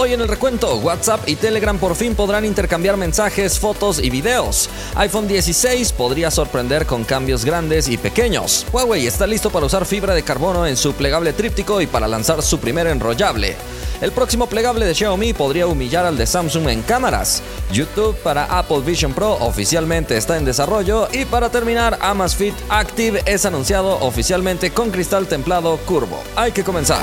Hoy 0.00 0.12
en 0.12 0.20
el 0.20 0.28
recuento, 0.28 0.76
WhatsApp 0.76 1.28
y 1.28 1.34
Telegram 1.34 1.76
por 1.76 1.96
fin 1.96 2.14
podrán 2.14 2.44
intercambiar 2.44 2.96
mensajes, 2.96 3.58
fotos 3.58 3.98
y 3.98 4.10
videos. 4.10 4.70
iPhone 4.94 5.26
16 5.26 5.90
podría 5.90 6.30
sorprender 6.30 6.86
con 6.86 7.02
cambios 7.02 7.44
grandes 7.44 7.88
y 7.88 7.96
pequeños. 7.96 8.64
Huawei 8.70 9.08
está 9.08 9.26
listo 9.26 9.50
para 9.50 9.66
usar 9.66 9.84
fibra 9.86 10.14
de 10.14 10.22
carbono 10.22 10.68
en 10.68 10.76
su 10.76 10.92
plegable 10.92 11.32
tríptico 11.32 11.80
y 11.80 11.88
para 11.88 12.06
lanzar 12.06 12.42
su 12.42 12.60
primer 12.60 12.86
enrollable. 12.86 13.56
El 14.00 14.12
próximo 14.12 14.46
plegable 14.46 14.86
de 14.86 14.94
Xiaomi 14.94 15.32
podría 15.32 15.66
humillar 15.66 16.06
al 16.06 16.16
de 16.16 16.28
Samsung 16.28 16.68
en 16.68 16.82
cámaras. 16.82 17.42
YouTube 17.72 18.14
para 18.18 18.44
Apple 18.56 18.82
Vision 18.86 19.12
Pro 19.12 19.32
oficialmente 19.40 20.16
está 20.16 20.36
en 20.36 20.44
desarrollo 20.44 21.08
y 21.12 21.24
para 21.24 21.50
terminar, 21.50 21.98
Amazfit 22.00 22.54
Active 22.68 23.24
es 23.26 23.44
anunciado 23.44 23.98
oficialmente 23.98 24.70
con 24.70 24.92
cristal 24.92 25.26
templado 25.26 25.76
curvo. 25.78 26.22
Hay 26.36 26.52
que 26.52 26.62
comenzar. 26.62 27.02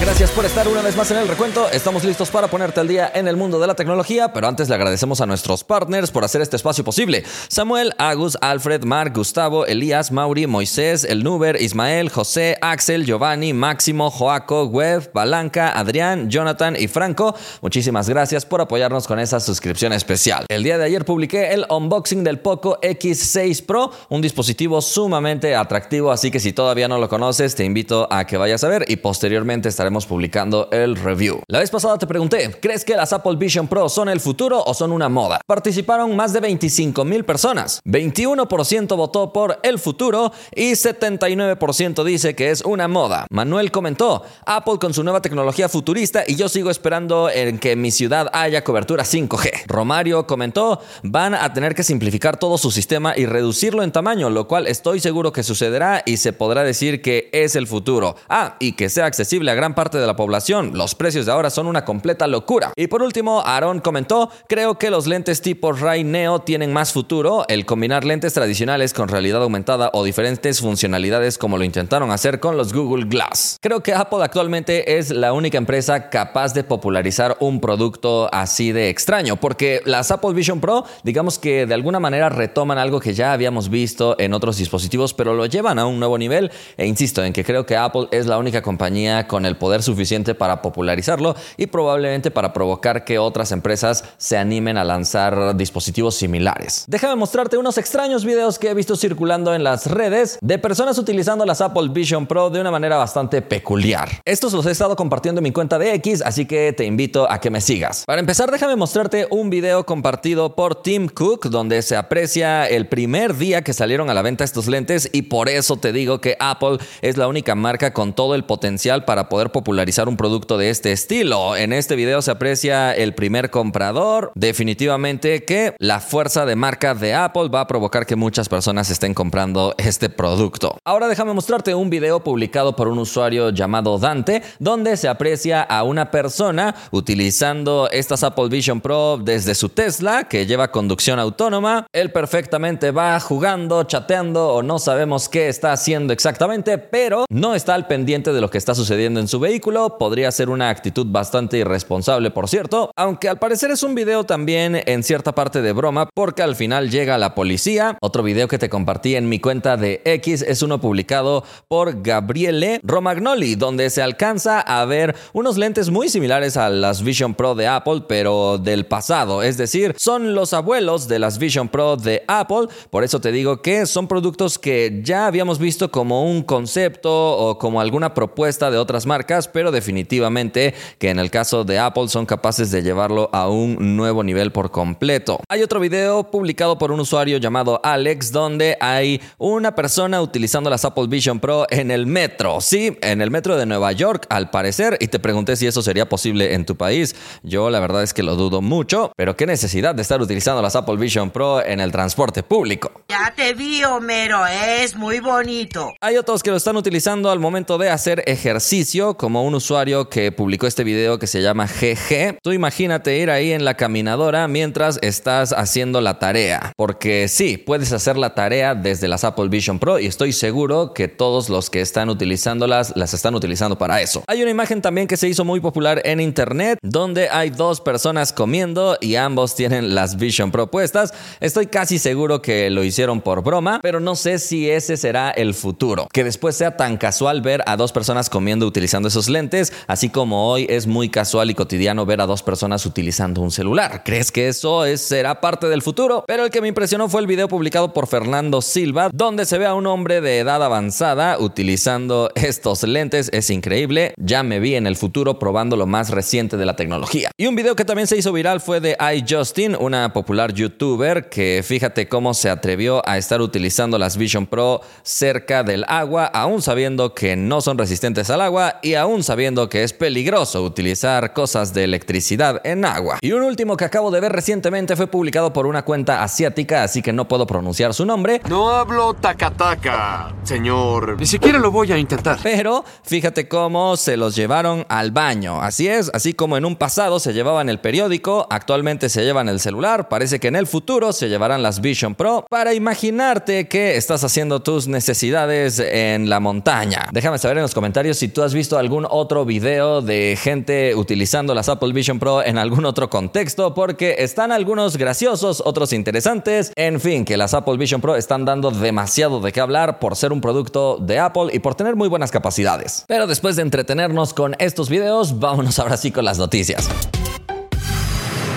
Gracias 0.00 0.30
por 0.30 0.46
estar 0.46 0.66
una 0.66 0.80
vez 0.80 0.96
más 0.96 1.10
en 1.10 1.18
el 1.18 1.28
recuento. 1.28 1.68
Estamos 1.70 2.04
listos 2.04 2.30
para 2.30 2.48
ponerte 2.48 2.80
al 2.80 2.88
día 2.88 3.12
en 3.14 3.28
el 3.28 3.36
mundo 3.36 3.60
de 3.60 3.66
la 3.66 3.74
tecnología, 3.74 4.32
pero 4.32 4.48
antes 4.48 4.68
le 4.70 4.74
agradecemos 4.74 5.20
a 5.20 5.26
nuestros 5.26 5.62
partners 5.62 6.10
por 6.10 6.24
hacer 6.24 6.40
este 6.40 6.56
espacio 6.56 6.82
posible. 6.84 7.22
Samuel, 7.48 7.92
Agus, 7.98 8.38
Alfred, 8.40 8.84
Mark, 8.84 9.12
Gustavo, 9.14 9.66
Elías, 9.66 10.10
Mauri, 10.10 10.46
Moisés, 10.46 11.04
El 11.04 11.22
Nuber, 11.22 11.60
Ismael, 11.60 12.08
José, 12.08 12.56
Axel, 12.62 13.04
Giovanni, 13.04 13.52
Máximo, 13.52 14.10
Joaco, 14.10 14.64
Web, 14.64 15.10
Balanca, 15.12 15.78
Adrián, 15.78 16.30
Jonathan 16.30 16.76
y 16.78 16.88
Franco. 16.88 17.34
Muchísimas 17.60 18.08
gracias 18.08 18.46
por 18.46 18.62
apoyarnos 18.62 19.06
con 19.06 19.18
esa 19.18 19.38
suscripción 19.38 19.92
especial. 19.92 20.46
El 20.48 20.62
día 20.62 20.78
de 20.78 20.84
ayer 20.84 21.04
publiqué 21.04 21.52
el 21.52 21.66
unboxing 21.68 22.24
del 22.24 22.38
Poco 22.38 22.80
X6 22.80 23.66
Pro, 23.66 23.90
un 24.08 24.22
dispositivo 24.22 24.80
sumamente 24.80 25.54
atractivo, 25.54 26.10
así 26.10 26.30
que 26.30 26.40
si 26.40 26.54
todavía 26.54 26.88
no 26.88 26.96
lo 26.96 27.10
conoces, 27.10 27.54
te 27.54 27.64
invito 27.64 28.08
a 28.10 28.26
que 28.26 28.38
vayas 28.38 28.64
a 28.64 28.68
ver 28.68 28.86
y 28.88 28.96
posteriormente 28.96 29.68
estaremos 29.68 29.89
publicando 30.06 30.68
el 30.70 30.96
review. 30.96 31.42
La 31.48 31.58
vez 31.58 31.70
pasada 31.70 31.98
te 31.98 32.06
pregunté, 32.06 32.56
¿crees 32.60 32.84
que 32.84 32.94
las 32.94 33.12
Apple 33.12 33.36
Vision 33.36 33.66
Pro 33.66 33.88
son 33.88 34.08
el 34.08 34.20
futuro 34.20 34.62
o 34.64 34.72
son 34.72 34.92
una 34.92 35.08
moda? 35.08 35.40
Participaron 35.46 36.14
más 36.14 36.32
de 36.32 36.40
25 36.40 37.04
mil 37.04 37.24
personas. 37.24 37.80
21% 37.84 38.96
votó 38.96 39.32
por 39.32 39.58
el 39.62 39.78
futuro 39.78 40.32
y 40.54 40.72
79% 40.72 42.04
dice 42.04 42.34
que 42.34 42.50
es 42.50 42.62
una 42.62 42.86
moda. 42.86 43.26
Manuel 43.30 43.70
comentó, 43.70 44.22
Apple 44.46 44.78
con 44.80 44.94
su 44.94 45.02
nueva 45.02 45.20
tecnología 45.20 45.68
futurista 45.68 46.22
y 46.26 46.36
yo 46.36 46.48
sigo 46.48 46.70
esperando 46.70 47.28
en 47.28 47.58
que 47.58 47.74
mi 47.76 47.90
ciudad 47.90 48.28
haya 48.32 48.62
cobertura 48.62 49.04
5G. 49.04 49.64
Romario 49.66 50.26
comentó, 50.26 50.80
van 51.02 51.34
a 51.34 51.52
tener 51.52 51.74
que 51.74 51.82
simplificar 51.82 52.38
todo 52.38 52.58
su 52.58 52.70
sistema 52.70 53.14
y 53.16 53.26
reducirlo 53.26 53.82
en 53.82 53.92
tamaño, 53.92 54.30
lo 54.30 54.46
cual 54.46 54.66
estoy 54.66 55.00
seguro 55.00 55.32
que 55.32 55.42
sucederá 55.42 56.02
y 56.06 56.18
se 56.18 56.32
podrá 56.32 56.62
decir 56.62 57.02
que 57.02 57.28
es 57.32 57.56
el 57.56 57.66
futuro. 57.66 58.16
Ah, 58.28 58.56
y 58.60 58.72
que 58.72 58.88
sea 58.88 59.06
accesible 59.06 59.50
a 59.50 59.54
gran 59.54 59.74
parte 59.74 59.79
de 59.88 60.06
la 60.06 60.14
población. 60.14 60.72
Los 60.74 60.94
precios 60.94 61.26
de 61.26 61.32
ahora 61.32 61.48
son 61.48 61.66
una 61.66 61.84
completa 61.84 62.26
locura. 62.26 62.72
Y 62.76 62.88
por 62.88 63.02
último, 63.02 63.42
Aaron 63.44 63.80
comentó, 63.80 64.30
creo 64.46 64.78
que 64.78 64.90
los 64.90 65.06
lentes 65.06 65.40
tipo 65.40 65.72
Ray 65.72 66.04
Neo 66.04 66.40
tienen 66.40 66.72
más 66.72 66.92
futuro. 66.92 67.44
El 67.48 67.64
combinar 67.64 68.04
lentes 68.04 68.34
tradicionales 68.34 68.92
con 68.92 69.08
realidad 69.08 69.42
aumentada 69.42 69.90
o 69.94 70.04
diferentes 70.04 70.60
funcionalidades 70.60 71.38
como 71.38 71.56
lo 71.56 71.64
intentaron 71.64 72.10
hacer 72.10 72.40
con 72.40 72.56
los 72.56 72.72
Google 72.72 73.06
Glass. 73.06 73.58
Creo 73.62 73.82
que 73.82 73.94
Apple 73.94 74.22
actualmente 74.22 74.98
es 74.98 75.10
la 75.10 75.32
única 75.32 75.56
empresa 75.56 76.10
capaz 76.10 76.52
de 76.52 76.64
popularizar 76.64 77.36
un 77.40 77.60
producto 77.60 78.28
así 78.32 78.72
de 78.72 78.90
extraño, 78.90 79.36
porque 79.36 79.80
las 79.84 80.10
Apple 80.10 80.32
Vision 80.32 80.60
Pro, 80.60 80.84
digamos 81.04 81.38
que 81.38 81.64
de 81.66 81.74
alguna 81.74 82.00
manera 82.00 82.28
retoman 82.28 82.78
algo 82.78 83.00
que 83.00 83.14
ya 83.14 83.32
habíamos 83.32 83.70
visto 83.70 84.16
en 84.18 84.34
otros 84.34 84.58
dispositivos, 84.58 85.14
pero 85.14 85.34
lo 85.34 85.46
llevan 85.46 85.78
a 85.78 85.86
un 85.86 85.98
nuevo 85.98 86.18
nivel. 86.18 86.50
E 86.76 86.86
insisto 86.86 87.24
en 87.24 87.32
que 87.32 87.44
creo 87.44 87.64
que 87.64 87.76
Apple 87.76 88.08
es 88.10 88.26
la 88.26 88.38
única 88.38 88.62
compañía 88.62 89.28
con 89.28 89.46
el 89.46 89.50
el 89.50 89.56
suficiente 89.82 90.34
para 90.34 90.62
popularizarlo 90.62 91.34
y 91.56 91.66
probablemente 91.66 92.30
para 92.30 92.52
provocar 92.52 93.04
que 93.04 93.18
otras 93.18 93.52
empresas 93.52 94.04
se 94.18 94.36
animen 94.36 94.76
a 94.76 94.84
lanzar 94.84 95.56
dispositivos 95.56 96.16
similares. 96.16 96.84
Déjame 96.88 97.16
mostrarte 97.16 97.56
unos 97.56 97.78
extraños 97.78 98.24
videos 98.24 98.58
que 98.58 98.70
he 98.70 98.74
visto 98.74 98.96
circulando 98.96 99.54
en 99.54 99.64
las 99.64 99.86
redes 99.86 100.38
de 100.40 100.58
personas 100.58 100.98
utilizando 100.98 101.46
las 101.46 101.60
Apple 101.60 101.88
Vision 101.90 102.26
Pro 102.26 102.50
de 102.50 102.60
una 102.60 102.70
manera 102.70 102.96
bastante 102.96 103.42
peculiar. 103.42 104.08
Estos 104.24 104.52
los 104.52 104.66
he 104.66 104.70
estado 104.70 104.96
compartiendo 104.96 105.38
en 105.38 105.44
mi 105.44 105.52
cuenta 105.52 105.78
de 105.78 105.94
X, 105.94 106.22
así 106.24 106.46
que 106.46 106.72
te 106.72 106.84
invito 106.84 107.30
a 107.30 107.40
que 107.40 107.50
me 107.50 107.60
sigas. 107.60 108.04
Para 108.06 108.20
empezar, 108.20 108.50
déjame 108.50 108.76
mostrarte 108.76 109.26
un 109.30 109.50
video 109.50 109.84
compartido 109.84 110.54
por 110.54 110.82
Tim 110.82 111.08
Cook 111.08 111.46
donde 111.46 111.82
se 111.82 111.96
aprecia 111.96 112.66
el 112.66 112.88
primer 112.88 113.36
día 113.36 113.62
que 113.62 113.72
salieron 113.72 114.10
a 114.10 114.14
la 114.14 114.22
venta 114.22 114.44
estos 114.44 114.66
lentes 114.66 115.08
y 115.12 115.22
por 115.22 115.48
eso 115.48 115.76
te 115.76 115.92
digo 115.92 116.20
que 116.20 116.36
Apple 116.40 116.78
es 117.02 117.16
la 117.16 117.28
única 117.28 117.54
marca 117.54 117.92
con 117.92 118.12
todo 118.12 118.34
el 118.34 118.44
potencial 118.44 119.04
para 119.04 119.28
poder 119.28 119.50
popularizar 119.50 119.59
un 120.08 120.16
producto 120.16 120.58
de 120.58 120.70
este 120.70 120.92
estilo. 120.92 121.56
En 121.56 121.72
este 121.72 121.96
video 121.96 122.22
se 122.22 122.30
aprecia 122.30 122.92
el 122.92 123.14
primer 123.14 123.50
comprador. 123.50 124.32
Definitivamente 124.34 125.44
que 125.44 125.74
la 125.78 126.00
fuerza 126.00 126.46
de 126.46 126.56
marca 126.56 126.94
de 126.94 127.14
Apple 127.14 127.48
va 127.48 127.62
a 127.62 127.66
provocar 127.66 128.06
que 128.06 128.16
muchas 128.16 128.48
personas 128.48 128.90
estén 128.90 129.14
comprando 129.14 129.74
este 129.78 130.08
producto. 130.08 130.78
Ahora 130.84 131.08
déjame 131.08 131.32
mostrarte 131.32 131.74
un 131.74 131.90
video 131.90 132.22
publicado 132.22 132.76
por 132.76 132.88
un 132.88 132.98
usuario 132.98 133.50
llamado 133.50 133.98
Dante, 133.98 134.42
donde 134.58 134.96
se 134.96 135.08
aprecia 135.08 135.62
a 135.62 135.82
una 135.82 136.10
persona 136.10 136.74
utilizando 136.90 137.88
estas 137.90 138.22
Apple 138.22 138.48
Vision 138.48 138.80
Pro 138.80 139.18
desde 139.18 139.54
su 139.54 139.68
Tesla, 139.68 140.24
que 140.24 140.46
lleva 140.46 140.70
conducción 140.70 141.18
autónoma. 141.18 141.86
Él 141.92 142.12
perfectamente 142.12 142.90
va 142.90 143.18
jugando, 143.20 143.84
chateando 143.84 144.54
o 144.54 144.62
no 144.62 144.78
sabemos 144.78 145.28
qué 145.28 145.48
está 145.48 145.72
haciendo 145.72 146.12
exactamente, 146.12 146.78
pero 146.78 147.24
no 147.28 147.54
está 147.54 147.74
al 147.74 147.86
pendiente 147.86 148.32
de 148.32 148.40
lo 148.40 148.50
que 148.50 148.58
está 148.58 148.74
sucediendo 148.74 149.20
en 149.20 149.28
su 149.28 149.39
vehículo. 149.40 149.98
Podría 149.98 150.30
ser 150.30 150.50
una 150.50 150.68
actitud 150.68 151.06
bastante 151.08 151.58
irresponsable, 151.58 152.30
por 152.30 152.48
cierto, 152.48 152.92
aunque 152.96 153.28
al 153.28 153.38
parecer 153.38 153.70
es 153.70 153.82
un 153.82 153.94
video 153.94 154.24
también 154.24 154.82
en 154.86 155.02
cierta 155.02 155.34
parte 155.34 155.62
de 155.62 155.72
broma, 155.72 156.08
porque 156.14 156.42
al 156.42 156.54
final 156.54 156.90
llega 156.90 157.18
la 157.18 157.34
policía. 157.34 157.96
Otro 158.00 158.22
video 158.22 158.48
que 158.48 158.58
te 158.58 158.68
compartí 158.68 159.16
en 159.16 159.28
mi 159.28 159.40
cuenta 159.40 159.76
de 159.76 160.02
X 160.04 160.42
es 160.42 160.62
uno 160.62 160.80
publicado 160.80 161.44
por 161.68 162.02
Gabriele 162.02 162.80
Romagnoli, 162.82 163.54
donde 163.54 163.88
se 163.90 164.02
alcanza 164.02 164.60
a 164.60 164.84
ver 164.84 165.16
unos 165.32 165.56
lentes 165.56 165.90
muy 165.90 166.08
similares 166.08 166.56
a 166.56 166.68
las 166.68 167.02
Vision 167.02 167.34
Pro 167.34 167.54
de 167.54 167.66
Apple, 167.66 168.02
pero 168.06 168.58
del 168.58 168.86
pasado. 168.86 169.42
Es 169.42 169.56
decir, 169.56 169.94
son 169.96 170.34
los 170.34 170.52
abuelos 170.52 171.08
de 171.08 171.18
las 171.18 171.38
Vision 171.38 171.68
Pro 171.68 171.96
de 171.96 172.22
Apple. 172.28 172.68
Por 172.90 173.04
eso 173.04 173.20
te 173.20 173.32
digo 173.32 173.62
que 173.62 173.86
son 173.86 174.06
productos 174.06 174.58
que 174.58 175.00
ya 175.02 175.26
habíamos 175.26 175.58
visto 175.58 175.90
como 175.90 176.24
un 176.24 176.42
concepto 176.42 177.10
o 177.10 177.58
como 177.58 177.80
alguna 177.80 178.12
propuesta 178.12 178.70
de 178.70 178.76
otras 178.76 179.06
marcas 179.06 179.29
pero 179.52 179.70
definitivamente 179.70 180.74
que 180.98 181.10
en 181.10 181.18
el 181.18 181.30
caso 181.30 181.64
de 181.64 181.78
Apple 181.78 182.08
son 182.08 182.26
capaces 182.26 182.70
de 182.70 182.82
llevarlo 182.82 183.30
a 183.32 183.48
un 183.48 183.96
nuevo 183.96 184.24
nivel 184.24 184.50
por 184.50 184.70
completo. 184.70 185.40
Hay 185.48 185.62
otro 185.62 185.78
video 185.78 186.24
publicado 186.30 186.78
por 186.78 186.90
un 186.90 187.00
usuario 187.00 187.38
llamado 187.38 187.80
Alex 187.84 188.32
donde 188.32 188.76
hay 188.80 189.20
una 189.38 189.74
persona 189.74 190.20
utilizando 190.20 190.68
las 190.68 190.84
Apple 190.84 191.06
Vision 191.08 191.38
Pro 191.38 191.66
en 191.70 191.90
el 191.90 192.06
metro, 192.06 192.60
sí, 192.60 192.98
en 193.02 193.20
el 193.20 193.30
metro 193.30 193.56
de 193.56 193.66
Nueva 193.66 193.92
York 193.92 194.26
al 194.30 194.50
parecer, 194.50 194.96
y 195.00 195.06
te 195.08 195.18
pregunté 195.18 195.56
si 195.56 195.66
eso 195.66 195.82
sería 195.82 196.08
posible 196.08 196.54
en 196.54 196.66
tu 196.66 196.76
país. 196.76 197.14
Yo 197.42 197.70
la 197.70 197.80
verdad 197.80 198.02
es 198.02 198.12
que 198.12 198.22
lo 198.22 198.34
dudo 198.34 198.60
mucho, 198.60 199.12
pero 199.16 199.36
qué 199.36 199.46
necesidad 199.46 199.94
de 199.94 200.02
estar 200.02 200.20
utilizando 200.20 200.60
las 200.60 200.74
Apple 200.74 200.96
Vision 200.96 201.30
Pro 201.30 201.64
en 201.64 201.78
el 201.78 201.92
transporte 201.92 202.42
público. 202.42 202.90
Ya 203.08 203.32
te 203.36 203.54
vi, 203.54 203.84
Homero, 203.84 204.44
es 204.46 204.96
muy 204.96 205.20
bonito. 205.20 205.92
Hay 206.00 206.16
otros 206.16 206.42
que 206.42 206.50
lo 206.50 206.56
están 206.56 206.76
utilizando 206.76 207.30
al 207.30 207.38
momento 207.38 207.78
de 207.78 207.90
hacer 207.90 208.24
ejercicio 208.26 209.14
como 209.20 209.44
un 209.44 209.54
usuario 209.54 210.08
que 210.08 210.32
publicó 210.32 210.66
este 210.66 210.82
video 210.82 211.18
que 211.18 211.26
se 211.26 211.42
llama 211.42 211.66
GG. 211.66 212.38
Tú 212.42 212.52
imagínate 212.52 213.18
ir 213.18 213.28
ahí 213.28 213.52
en 213.52 213.66
la 213.66 213.74
caminadora 213.74 214.48
mientras 214.48 214.98
estás 215.02 215.52
haciendo 215.52 216.00
la 216.00 216.18
tarea. 216.18 216.72
Porque 216.74 217.28
sí, 217.28 217.58
puedes 217.58 217.92
hacer 217.92 218.16
la 218.16 218.34
tarea 218.34 218.74
desde 218.74 219.08
las 219.08 219.24
Apple 219.24 219.50
Vision 219.50 219.78
Pro 219.78 219.98
y 219.98 220.06
estoy 220.06 220.32
seguro 220.32 220.94
que 220.94 221.06
todos 221.06 221.50
los 221.50 221.68
que 221.68 221.82
están 221.82 222.08
utilizándolas 222.08 222.94
las 222.96 223.12
están 223.12 223.34
utilizando 223.34 223.76
para 223.76 224.00
eso. 224.00 224.24
Hay 224.26 224.40
una 224.40 224.52
imagen 224.52 224.80
también 224.80 225.06
que 225.06 225.18
se 225.18 225.28
hizo 225.28 225.44
muy 225.44 225.60
popular 225.60 226.00
en 226.06 226.18
internet 226.18 226.78
donde 226.80 227.28
hay 227.28 227.50
dos 227.50 227.82
personas 227.82 228.32
comiendo 228.32 228.96
y 229.02 229.16
ambos 229.16 229.54
tienen 229.54 229.94
las 229.94 230.16
Vision 230.16 230.50
Pro 230.50 230.70
puestas. 230.70 231.12
Estoy 231.40 231.66
casi 231.66 231.98
seguro 231.98 232.40
que 232.40 232.70
lo 232.70 232.84
hicieron 232.84 233.20
por 233.20 233.42
broma, 233.42 233.80
pero 233.82 234.00
no 234.00 234.16
sé 234.16 234.38
si 234.38 234.70
ese 234.70 234.96
será 234.96 235.30
el 235.30 235.52
futuro. 235.52 236.08
Que 236.10 236.24
después 236.24 236.56
sea 236.56 236.78
tan 236.78 236.96
casual 236.96 237.42
ver 237.42 237.62
a 237.66 237.76
dos 237.76 237.92
personas 237.92 238.30
comiendo 238.30 238.66
utilizando 238.66 239.09
esos 239.10 239.28
lentes, 239.28 239.72
así 239.86 240.08
como 240.08 240.50
hoy 240.50 240.66
es 240.68 240.86
muy 240.86 241.08
casual 241.08 241.50
y 241.50 241.54
cotidiano 241.54 242.06
ver 242.06 242.20
a 242.20 242.26
dos 242.26 242.42
personas 242.42 242.86
utilizando 242.86 243.42
un 243.42 243.50
celular. 243.50 244.02
¿Crees 244.04 244.32
que 244.32 244.48
eso 244.48 244.84
será 244.96 245.40
parte 245.40 245.68
del 245.68 245.82
futuro? 245.82 246.24
Pero 246.26 246.44
el 246.44 246.50
que 246.50 246.60
me 246.60 246.68
impresionó 246.68 247.08
fue 247.08 247.20
el 247.20 247.26
video 247.26 247.48
publicado 247.48 247.92
por 247.92 248.06
Fernando 248.06 248.62
Silva, 248.62 249.10
donde 249.12 249.44
se 249.44 249.58
ve 249.58 249.66
a 249.66 249.74
un 249.74 249.86
hombre 249.86 250.20
de 250.20 250.38
edad 250.38 250.62
avanzada 250.62 251.38
utilizando 251.38 252.30
estos 252.34 252.82
lentes. 252.82 253.30
Es 253.32 253.50
increíble. 253.50 254.14
Ya 254.16 254.42
me 254.42 254.60
vi 254.60 254.74
en 254.74 254.86
el 254.86 254.96
futuro 254.96 255.38
probando 255.38 255.76
lo 255.76 255.86
más 255.86 256.10
reciente 256.10 256.56
de 256.56 256.66
la 256.66 256.76
tecnología. 256.76 257.30
Y 257.36 257.46
un 257.46 257.56
video 257.56 257.76
que 257.76 257.84
también 257.84 258.06
se 258.06 258.16
hizo 258.16 258.32
viral 258.32 258.60
fue 258.60 258.80
de 258.80 258.96
iJustin, 259.16 259.76
una 259.78 260.12
popular 260.12 260.54
youtuber 260.54 261.28
que 261.28 261.62
fíjate 261.64 262.08
cómo 262.08 262.34
se 262.34 262.50
atrevió 262.50 263.02
a 263.08 263.18
estar 263.18 263.40
utilizando 263.40 263.98
las 263.98 264.16
Vision 264.16 264.46
Pro 264.46 264.80
cerca 265.02 265.62
del 265.62 265.84
agua, 265.88 266.26
aún 266.26 266.62
sabiendo 266.62 267.14
que 267.14 267.36
no 267.36 267.60
son 267.60 267.78
resistentes 267.78 268.30
al 268.30 268.40
agua 268.40 268.78
y 268.82 268.94
aún 269.00 269.22
sabiendo 269.22 269.68
que 269.68 269.82
es 269.82 269.92
peligroso 269.92 270.62
utilizar 270.62 271.32
cosas 271.32 271.74
de 271.74 271.84
electricidad 271.84 272.60
en 272.64 272.84
agua. 272.84 273.18
Y 273.20 273.32
un 273.32 273.42
último 273.42 273.76
que 273.76 273.84
acabo 273.84 274.10
de 274.10 274.20
ver 274.20 274.32
recientemente 274.32 274.96
fue 274.96 275.06
publicado 275.06 275.52
por 275.52 275.66
una 275.66 275.84
cuenta 275.84 276.22
asiática, 276.22 276.84
así 276.84 277.02
que 277.02 277.12
no 277.12 277.26
puedo 277.26 277.46
pronunciar 277.46 277.94
su 277.94 278.06
nombre. 278.06 278.40
No 278.48 278.70
hablo 278.70 279.14
takataka, 279.14 280.34
señor. 280.44 281.18
Ni 281.18 281.26
siquiera 281.26 281.58
lo 281.58 281.70
voy 281.70 281.92
a 281.92 281.98
intentar. 281.98 282.38
Pero 282.42 282.84
fíjate 283.02 283.48
cómo 283.48 283.96
se 283.96 284.16
los 284.16 284.36
llevaron 284.36 284.84
al 284.88 285.10
baño. 285.10 285.60
Así 285.60 285.88
es, 285.88 286.10
así 286.14 286.34
como 286.34 286.56
en 286.56 286.64
un 286.64 286.76
pasado 286.76 287.18
se 287.20 287.32
llevaban 287.32 287.68
el 287.68 287.80
periódico, 287.80 288.46
actualmente 288.50 289.08
se 289.08 289.24
llevan 289.24 289.48
el 289.48 289.60
celular, 289.60 290.08
parece 290.08 290.38
que 290.38 290.48
en 290.48 290.56
el 290.56 290.66
futuro 290.66 291.12
se 291.12 291.28
llevarán 291.28 291.62
las 291.62 291.80
Vision 291.80 292.14
Pro 292.14 292.44
para 292.48 292.74
imaginarte 292.74 293.68
que 293.68 293.96
estás 293.96 294.24
haciendo 294.24 294.60
tus 294.60 294.88
necesidades 294.88 295.78
en 295.78 296.28
la 296.28 296.40
montaña. 296.40 297.08
Déjame 297.12 297.38
saber 297.38 297.58
en 297.58 297.62
los 297.62 297.74
comentarios 297.74 298.18
si 298.18 298.28
tú 298.28 298.42
has 298.42 298.52
visto 298.52 298.78
algún 298.78 298.89
otro 299.08 299.44
video 299.44 300.02
de 300.02 300.36
gente 300.40 300.94
utilizando 300.94 301.54
las 301.54 301.68
Apple 301.68 301.92
Vision 301.92 302.18
Pro 302.18 302.44
en 302.44 302.58
algún 302.58 302.84
otro 302.84 303.08
contexto, 303.08 303.72
porque 303.74 304.16
están 304.18 304.52
algunos 304.52 304.96
graciosos, 304.96 305.62
otros 305.64 305.92
interesantes. 305.92 306.72
En 306.76 307.00
fin, 307.00 307.24
que 307.24 307.36
las 307.36 307.54
Apple 307.54 307.76
Vision 307.76 308.00
Pro 308.00 308.16
están 308.16 308.44
dando 308.44 308.70
demasiado 308.70 309.40
de 309.40 309.52
qué 309.52 309.60
hablar 309.60 309.98
por 309.98 310.16
ser 310.16 310.32
un 310.32 310.40
producto 310.40 310.98
de 311.00 311.18
Apple 311.18 311.48
y 311.52 311.60
por 311.60 311.74
tener 311.74 311.96
muy 311.96 312.08
buenas 312.08 312.30
capacidades. 312.30 313.04
Pero 313.06 313.26
después 313.26 313.56
de 313.56 313.62
entretenernos 313.62 314.34
con 314.34 314.56
estos 314.58 314.88
videos, 314.88 315.38
vámonos 315.38 315.78
ahora 315.78 315.96
sí 315.96 316.10
con 316.10 316.24
las 316.24 316.38
noticias. 316.38 316.88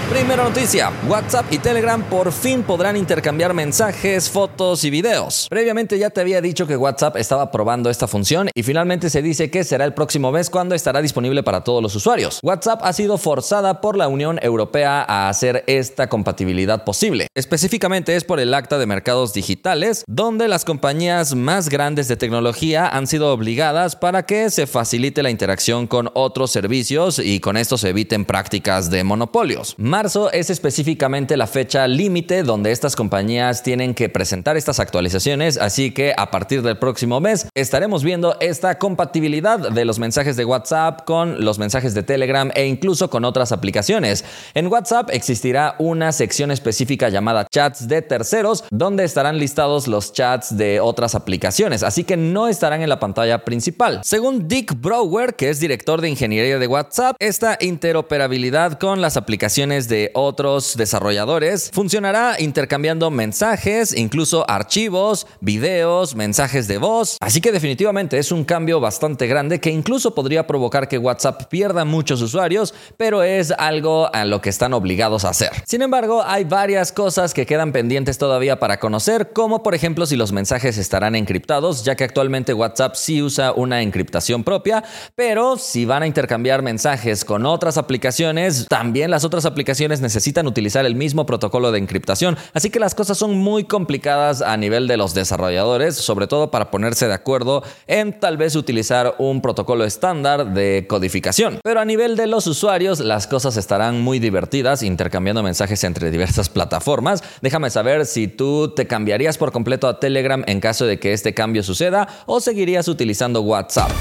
Primera 0.09 0.44
noticia, 0.44 0.91
WhatsApp 1.07 1.45
y 1.51 1.57
Telegram 1.57 2.03
por 2.03 2.31
fin 2.31 2.61
podrán 2.61 2.97
intercambiar 2.97 3.53
mensajes, 3.53 4.29
fotos 4.29 4.83
y 4.83 4.89
videos. 4.89 5.47
Previamente 5.50 5.97
ya 5.97 6.09
te 6.09 6.21
había 6.21 6.41
dicho 6.41 6.67
que 6.67 6.77
WhatsApp 6.77 7.15
estaba 7.17 7.50
probando 7.51 7.89
esta 7.89 8.07
función 8.07 8.50
y 8.53 8.63
finalmente 8.63 9.09
se 9.09 9.21
dice 9.21 9.50
que 9.50 9.63
será 9.63 9.85
el 9.85 9.94
próximo 9.94 10.31
mes 10.31 10.50
cuando 10.50 10.75
estará 10.75 11.01
disponible 11.01 11.41
para 11.41 11.63
todos 11.63 11.81
los 11.81 11.95
usuarios. 11.95 12.39
WhatsApp 12.44 12.81
ha 12.83 12.94
sido 12.94 13.17
forzada 13.17 13.81
por 13.81 13.97
la 13.97 14.07
Unión 14.07 14.39
Europea 14.44 15.03
a 15.07 15.29
hacer 15.29 15.63
esta 15.67 16.09
compatibilidad 16.09 16.83
posible. 16.83 17.27
Específicamente 17.33 18.15
es 18.15 18.23
por 18.23 18.39
el 18.39 18.53
Acta 18.53 18.77
de 18.77 18.85
Mercados 18.85 19.33
Digitales, 19.33 20.03
donde 20.07 20.47
las 20.47 20.65
compañías 20.65 21.33
más 21.33 21.69
grandes 21.69 22.07
de 22.07 22.17
tecnología 22.17 22.88
han 22.88 23.07
sido 23.07 23.33
obligadas 23.33 23.95
para 23.95 24.25
que 24.25 24.49
se 24.49 24.67
facilite 24.67 25.23
la 25.23 25.31
interacción 25.31 25.88
con 25.88 26.11
otros 26.13 26.51
servicios 26.51 27.19
y 27.19 27.39
con 27.39 27.57
esto 27.57 27.77
se 27.77 27.89
eviten 27.89 28.25
prácticas 28.25 28.91
de 28.91 29.03
monopolios 29.03 29.75
marzo 29.94 30.31
es 30.31 30.50
específicamente 30.50 31.38
la 31.38 31.45
fecha 31.45 31.88
límite 31.88 32.42
donde 32.42 32.72
estas 32.72 32.95
compañías 32.95 33.62
tienen 33.62 33.94
que 33.94 34.10
presentar 34.10 34.57
estas 34.57 34.80
actualizaciones, 34.80 35.60
así 35.60 35.92
que 35.92 36.16
a 36.18 36.31
partir 36.31 36.63
del 36.63 36.80
próximo 36.80 37.19
mes 37.19 37.45
estaremos 37.54 38.04
viendo 38.04 38.36
esta 38.40 38.80
compatibilidad 38.80 39.60
de 39.60 39.86
los 39.86 40.00
mensajes 40.00 40.36
de 40.36 40.45
WhatsApp 40.45 41.06
con 41.06 41.45
los 41.45 41.60
mensajes 41.60 41.94
de 41.94 42.01
Telegram 42.01 42.50
e 42.56 42.66
incluso 42.66 43.12
con 43.12 43.24
otras 43.24 43.51
aplicaciones. 43.51 44.25
En 44.56 44.66
WhatsApp 44.66 45.12
existirá 45.12 45.75
una 45.78 46.12
sección 46.12 46.50
específica 46.50 47.10
llamada 47.10 47.45
chats 47.51 47.88
de 47.88 48.01
terceros, 48.01 48.63
donde 48.72 49.04
estarán 49.04 49.38
listados 49.38 49.88
los 49.88 50.12
chats 50.12 50.57
de 50.57 50.80
otras 50.80 51.13
aplicaciones, 51.13 51.84
así 51.84 52.04
que 52.04 52.18
no 52.18 52.48
estarán 52.48 52.81
en 52.81 52.90
la 52.90 53.00
pantalla 53.00 53.45
principal. 53.45 54.01
Según 54.04 54.48
Dick 54.48 54.74
Brower, 54.81 55.36
que 55.36 55.51
es 55.51 55.60
director 55.60 56.01
de 56.01 56.10
ingeniería 56.10 56.57
de 56.57 56.66
WhatsApp, 56.66 57.16
esta 57.19 57.60
interoperabilidad 57.62 58.80
con 58.80 59.00
las 59.00 59.18
aplicaciones 59.18 59.82
de 59.88 60.12
otros 60.13 60.75
desarrolladores, 60.77 61.69
funcionará 61.74 62.35
intercambiando 62.39 63.12
mensajes, 63.12 63.95
incluso 63.95 64.50
archivos, 64.50 65.27
videos, 65.41 66.15
mensajes 66.15 66.68
de 66.68 66.77
voz. 66.77 67.18
Así 67.19 67.41
que 67.41 67.51
definitivamente 67.51 68.18
es 68.18 68.31
un 68.31 68.44
cambio 68.45 68.80
bastante 68.80 69.27
grande 69.27 69.59
que 69.59 69.69
incluso 69.69 70.15
podría 70.15 70.47
provocar 70.47 70.88
que 70.88 70.97
WhatsApp 70.97 71.44
pierda 71.50 71.85
muchos 71.85 72.21
usuarios, 72.21 72.74
pero 72.97 73.24
es 73.24 73.51
algo 73.51 74.13
a 74.13 74.25
lo 74.25 74.41
que 74.41 74.50
están 74.50 74.74
obligados 74.74 75.25
a 75.25 75.30
hacer. 75.30 75.51
Sin 75.65 75.81
embargo, 75.81 76.24
hay 76.25 76.44
varias 76.44 76.91
cosas 76.91 77.33
que 77.33 77.45
quedan 77.45 77.71
pendientes 77.71 78.18
todavía 78.18 78.59
para 78.59 78.80
conocer, 78.80 79.31
como 79.33 79.63
por 79.63 79.75
ejemplo 79.75 80.06
si 80.06 80.15
los 80.15 80.31
mensajes 80.31 80.77
estarán 80.77 81.15
encriptados, 81.15 81.83
ya 81.83 81.95
que 81.95 82.03
actualmente 82.03 82.53
WhatsApp 82.53 82.95
sí 82.95 83.21
usa 83.21 83.51
una 83.53 83.81
encriptación 83.81 84.44
propia, 84.44 84.83
pero 85.15 85.57
si 85.57 85.85
van 85.85 86.03
a 86.03 86.07
intercambiar 86.07 86.62
mensajes 86.62 87.25
con 87.25 87.45
otras 87.45 87.77
aplicaciones, 87.77 88.68
también 88.69 89.12
las 89.12 89.24
otras 89.24 89.45
aplicaciones 89.45 89.72
necesitan 90.01 90.47
utilizar 90.47 90.85
el 90.85 90.95
mismo 90.95 91.25
protocolo 91.25 91.71
de 91.71 91.79
encriptación, 91.79 92.37
así 92.53 92.69
que 92.69 92.79
las 92.79 92.95
cosas 92.95 93.17
son 93.17 93.37
muy 93.37 93.63
complicadas 93.63 94.41
a 94.41 94.55
nivel 94.57 94.87
de 94.87 94.97
los 94.97 95.13
desarrolladores, 95.13 95.95
sobre 95.95 96.27
todo 96.27 96.51
para 96.51 96.71
ponerse 96.71 97.07
de 97.07 97.13
acuerdo 97.13 97.63
en 97.87 98.19
tal 98.19 98.37
vez 98.37 98.55
utilizar 98.55 99.15
un 99.17 99.41
protocolo 99.41 99.85
estándar 99.85 100.53
de 100.53 100.85
codificación. 100.87 101.59
Pero 101.63 101.79
a 101.79 101.85
nivel 101.85 102.15
de 102.15 102.27
los 102.27 102.47
usuarios, 102.47 102.99
las 102.99 103.27
cosas 103.27 103.57
estarán 103.57 104.01
muy 104.01 104.19
divertidas 104.19 104.83
intercambiando 104.83 105.43
mensajes 105.43 105.83
entre 105.83 106.11
diversas 106.11 106.49
plataformas. 106.49 107.23
Déjame 107.41 107.69
saber 107.69 108.05
si 108.05 108.27
tú 108.27 108.73
te 108.75 108.87
cambiarías 108.87 109.37
por 109.37 109.51
completo 109.51 109.87
a 109.87 109.99
Telegram 109.99 110.43
en 110.47 110.59
caso 110.59 110.85
de 110.85 110.99
que 110.99 111.13
este 111.13 111.33
cambio 111.33 111.63
suceda 111.63 112.07
o 112.25 112.39
seguirías 112.39 112.87
utilizando 112.87 113.41
WhatsApp. 113.41 113.91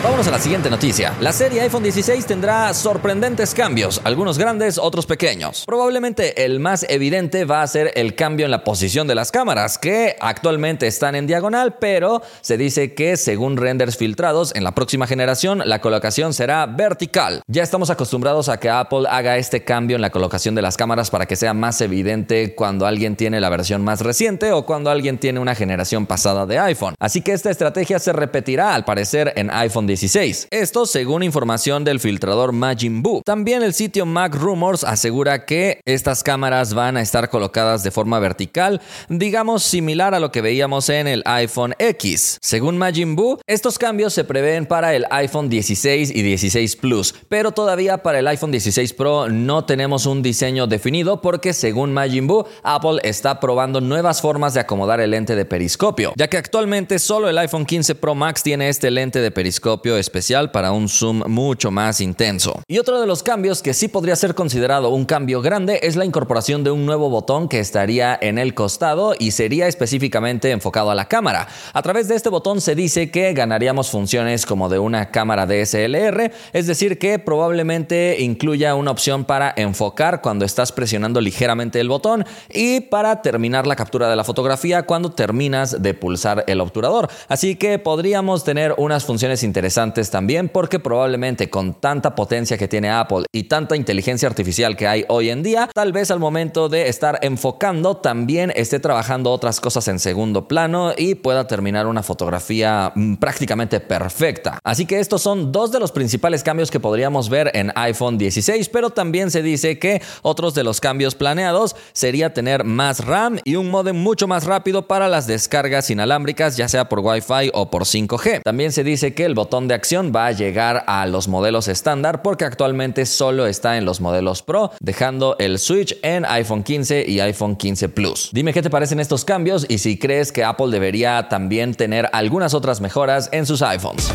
Vámonos 0.00 0.28
a 0.28 0.30
la 0.30 0.38
siguiente 0.38 0.70
noticia. 0.70 1.12
La 1.20 1.32
serie 1.32 1.60
iPhone 1.60 1.82
16 1.82 2.24
tendrá 2.24 2.72
sorprendentes 2.72 3.52
cambios, 3.52 4.00
algunos 4.04 4.38
grandes, 4.38 4.78
otros 4.78 5.06
pequeños. 5.06 5.64
Probablemente 5.66 6.44
el 6.44 6.60
más 6.60 6.86
evidente 6.88 7.44
va 7.44 7.62
a 7.62 7.66
ser 7.66 7.90
el 7.96 8.14
cambio 8.14 8.44
en 8.44 8.52
la 8.52 8.62
posición 8.62 9.08
de 9.08 9.16
las 9.16 9.32
cámaras, 9.32 9.76
que 9.76 10.14
actualmente 10.20 10.86
están 10.86 11.16
en 11.16 11.26
diagonal, 11.26 11.78
pero 11.80 12.22
se 12.42 12.56
dice 12.56 12.94
que 12.94 13.16
según 13.16 13.56
renders 13.56 13.96
filtrados, 13.96 14.54
en 14.54 14.62
la 14.62 14.70
próxima 14.70 15.08
generación 15.08 15.62
la 15.64 15.80
colocación 15.80 16.32
será 16.32 16.66
vertical. 16.66 17.42
Ya 17.48 17.64
estamos 17.64 17.90
acostumbrados 17.90 18.48
a 18.48 18.60
que 18.60 18.70
Apple 18.70 19.08
haga 19.10 19.36
este 19.36 19.64
cambio 19.64 19.96
en 19.96 20.02
la 20.02 20.10
colocación 20.10 20.54
de 20.54 20.62
las 20.62 20.76
cámaras 20.76 21.10
para 21.10 21.26
que 21.26 21.34
sea 21.34 21.54
más 21.54 21.80
evidente 21.80 22.54
cuando 22.54 22.86
alguien 22.86 23.16
tiene 23.16 23.40
la 23.40 23.48
versión 23.48 23.82
más 23.82 24.00
reciente 24.02 24.52
o 24.52 24.64
cuando 24.64 24.90
alguien 24.90 25.18
tiene 25.18 25.40
una 25.40 25.56
generación 25.56 26.06
pasada 26.06 26.46
de 26.46 26.60
iPhone. 26.60 26.94
Así 27.00 27.20
que 27.20 27.32
esta 27.32 27.50
estrategia 27.50 27.98
se 27.98 28.12
repetirá 28.12 28.76
al 28.76 28.84
parecer 28.84 29.32
en 29.34 29.50
iPhone 29.50 29.87
16. 29.88 30.48
Esto 30.50 30.86
según 30.86 31.24
información 31.24 31.82
del 31.82 31.98
filtrador 31.98 32.52
Majin 32.52 33.02
Buu. 33.02 33.22
También 33.24 33.62
el 33.62 33.74
sitio 33.74 34.06
Mac 34.06 34.34
Rumors 34.34 34.84
asegura 34.84 35.44
que 35.44 35.80
estas 35.84 36.22
cámaras 36.22 36.74
van 36.74 36.96
a 36.96 37.00
estar 37.00 37.30
colocadas 37.30 37.82
de 37.82 37.90
forma 37.90 38.20
vertical, 38.20 38.80
digamos 39.08 39.64
similar 39.64 40.14
a 40.14 40.20
lo 40.20 40.30
que 40.30 40.42
veíamos 40.42 40.88
en 40.90 41.08
el 41.08 41.22
iPhone 41.24 41.74
X. 41.78 42.38
Según 42.40 42.78
Majin 42.78 43.16
Buu, 43.16 43.38
estos 43.46 43.78
cambios 43.78 44.12
se 44.12 44.24
prevén 44.24 44.66
para 44.66 44.94
el 44.94 45.06
iPhone 45.10 45.48
16 45.48 46.10
y 46.14 46.22
16 46.22 46.76
Plus, 46.76 47.14
pero 47.28 47.52
todavía 47.52 48.02
para 48.02 48.18
el 48.18 48.28
iPhone 48.28 48.52
16 48.52 48.92
Pro 48.92 49.28
no 49.28 49.64
tenemos 49.64 50.06
un 50.06 50.22
diseño 50.22 50.66
definido 50.66 51.20
porque 51.22 51.52
según 51.52 51.92
Majin 51.92 52.26
Buu, 52.26 52.46
Apple 52.62 53.00
está 53.02 53.40
probando 53.40 53.80
nuevas 53.80 54.20
formas 54.20 54.54
de 54.54 54.60
acomodar 54.60 55.00
el 55.00 55.12
lente 55.12 55.34
de 55.34 55.46
periscopio, 55.46 56.12
ya 56.14 56.28
que 56.28 56.36
actualmente 56.36 56.98
solo 56.98 57.28
el 57.28 57.38
iPhone 57.38 57.64
15 57.64 57.94
Pro 57.94 58.14
Max 58.14 58.42
tiene 58.42 58.68
este 58.68 58.90
lente 58.90 59.20
de 59.20 59.30
periscopio 59.30 59.77
especial 59.86 60.50
para 60.50 60.72
un 60.72 60.88
zoom 60.88 61.22
mucho 61.26 61.70
más 61.70 62.00
intenso. 62.00 62.62
Y 62.66 62.78
otro 62.78 63.00
de 63.00 63.06
los 63.06 63.22
cambios 63.22 63.62
que 63.62 63.74
sí 63.74 63.88
podría 63.88 64.16
ser 64.16 64.34
considerado 64.34 64.90
un 64.90 65.04
cambio 65.04 65.40
grande 65.40 65.80
es 65.82 65.96
la 65.96 66.04
incorporación 66.04 66.64
de 66.64 66.70
un 66.70 66.84
nuevo 66.84 67.08
botón 67.08 67.48
que 67.48 67.60
estaría 67.60 68.18
en 68.20 68.38
el 68.38 68.54
costado 68.54 69.14
y 69.18 69.30
sería 69.30 69.68
específicamente 69.68 70.50
enfocado 70.50 70.90
a 70.90 70.94
la 70.94 71.06
cámara. 71.06 71.48
A 71.72 71.82
través 71.82 72.08
de 72.08 72.16
este 72.16 72.28
botón 72.28 72.60
se 72.60 72.74
dice 72.74 73.10
que 73.10 73.32
ganaríamos 73.32 73.90
funciones 73.90 74.46
como 74.46 74.68
de 74.68 74.78
una 74.78 75.10
cámara 75.10 75.46
DSLR, 75.46 76.32
es 76.52 76.66
decir, 76.66 76.98
que 76.98 77.18
probablemente 77.18 78.16
incluya 78.20 78.74
una 78.74 78.90
opción 78.90 79.24
para 79.24 79.52
enfocar 79.56 80.20
cuando 80.22 80.44
estás 80.44 80.72
presionando 80.72 81.20
ligeramente 81.20 81.80
el 81.80 81.88
botón 81.88 82.24
y 82.52 82.80
para 82.80 83.22
terminar 83.22 83.66
la 83.66 83.76
captura 83.76 84.08
de 84.10 84.16
la 84.16 84.24
fotografía 84.24 84.82
cuando 84.82 85.12
terminas 85.12 85.82
de 85.82 85.94
pulsar 85.94 86.44
el 86.46 86.60
obturador. 86.60 87.08
Así 87.28 87.56
que 87.56 87.78
podríamos 87.78 88.44
tener 88.44 88.74
unas 88.78 89.04
funciones 89.04 89.42
interesantes 89.42 89.67
interesantes 89.68 90.10
también 90.10 90.48
porque 90.48 90.78
probablemente 90.78 91.50
con 91.50 91.74
tanta 91.74 92.14
potencia 92.14 92.56
que 92.56 92.68
tiene 92.68 92.88
Apple 92.88 93.26
y 93.34 93.44
tanta 93.44 93.76
inteligencia 93.76 94.26
artificial 94.26 94.76
que 94.76 94.88
hay 94.88 95.04
hoy 95.08 95.28
en 95.28 95.42
día, 95.42 95.68
tal 95.74 95.92
vez 95.92 96.10
al 96.10 96.18
momento 96.18 96.70
de 96.70 96.88
estar 96.88 97.18
enfocando 97.20 97.98
también 97.98 98.50
esté 98.56 98.80
trabajando 98.80 99.30
otras 99.30 99.60
cosas 99.60 99.86
en 99.88 99.98
segundo 99.98 100.48
plano 100.48 100.92
y 100.96 101.16
pueda 101.16 101.46
terminar 101.46 101.86
una 101.86 102.02
fotografía 102.02 102.92
mm, 102.94 103.16
prácticamente 103.16 103.78
perfecta. 103.80 104.58
Así 104.64 104.86
que 104.86 105.00
estos 105.00 105.20
son 105.20 105.52
dos 105.52 105.70
de 105.70 105.80
los 105.80 105.92
principales 105.92 106.42
cambios 106.42 106.70
que 106.70 106.80
podríamos 106.80 107.28
ver 107.28 107.50
en 107.52 107.70
iPhone 107.74 108.16
16, 108.16 108.70
pero 108.70 108.88
también 108.88 109.30
se 109.30 109.42
dice 109.42 109.78
que 109.78 110.00
otros 110.22 110.54
de 110.54 110.64
los 110.64 110.80
cambios 110.80 111.14
planeados 111.14 111.76
sería 111.92 112.32
tener 112.32 112.64
más 112.64 113.04
RAM 113.04 113.38
y 113.44 113.56
un 113.56 113.70
modem 113.70 113.96
mucho 113.96 114.26
más 114.26 114.44
rápido 114.44 114.86
para 114.86 115.08
las 115.08 115.26
descargas 115.26 115.90
inalámbricas, 115.90 116.56
ya 116.56 116.68
sea 116.68 116.88
por 116.88 117.00
Wi-Fi 117.00 117.50
o 117.52 117.70
por 117.70 117.82
5G. 117.82 118.40
También 118.42 118.72
se 118.72 118.82
dice 118.82 119.12
que 119.12 119.24
el 119.24 119.34
botón 119.34 119.57
de 119.66 119.74
acción 119.74 120.12
va 120.14 120.26
a 120.26 120.32
llegar 120.32 120.84
a 120.86 121.06
los 121.06 121.26
modelos 121.26 121.66
estándar 121.66 122.22
porque 122.22 122.44
actualmente 122.44 123.06
solo 123.06 123.46
está 123.46 123.76
en 123.76 123.84
los 123.84 124.00
modelos 124.00 124.42
Pro, 124.42 124.70
dejando 124.80 125.36
el 125.38 125.58
switch 125.58 125.96
en 126.02 126.24
iPhone 126.26 126.62
15 126.62 127.04
y 127.08 127.20
iPhone 127.20 127.56
15 127.56 127.88
Plus. 127.88 128.30
Dime 128.32 128.52
qué 128.52 128.62
te 128.62 128.70
parecen 128.70 129.00
estos 129.00 129.24
cambios 129.24 129.66
y 129.68 129.78
si 129.78 129.98
crees 129.98 130.30
que 130.30 130.44
Apple 130.44 130.68
debería 130.70 131.28
también 131.28 131.74
tener 131.74 132.08
algunas 132.12 132.54
otras 132.54 132.80
mejoras 132.80 133.28
en 133.32 133.46
sus 133.46 133.62
iPhones. 133.62 134.12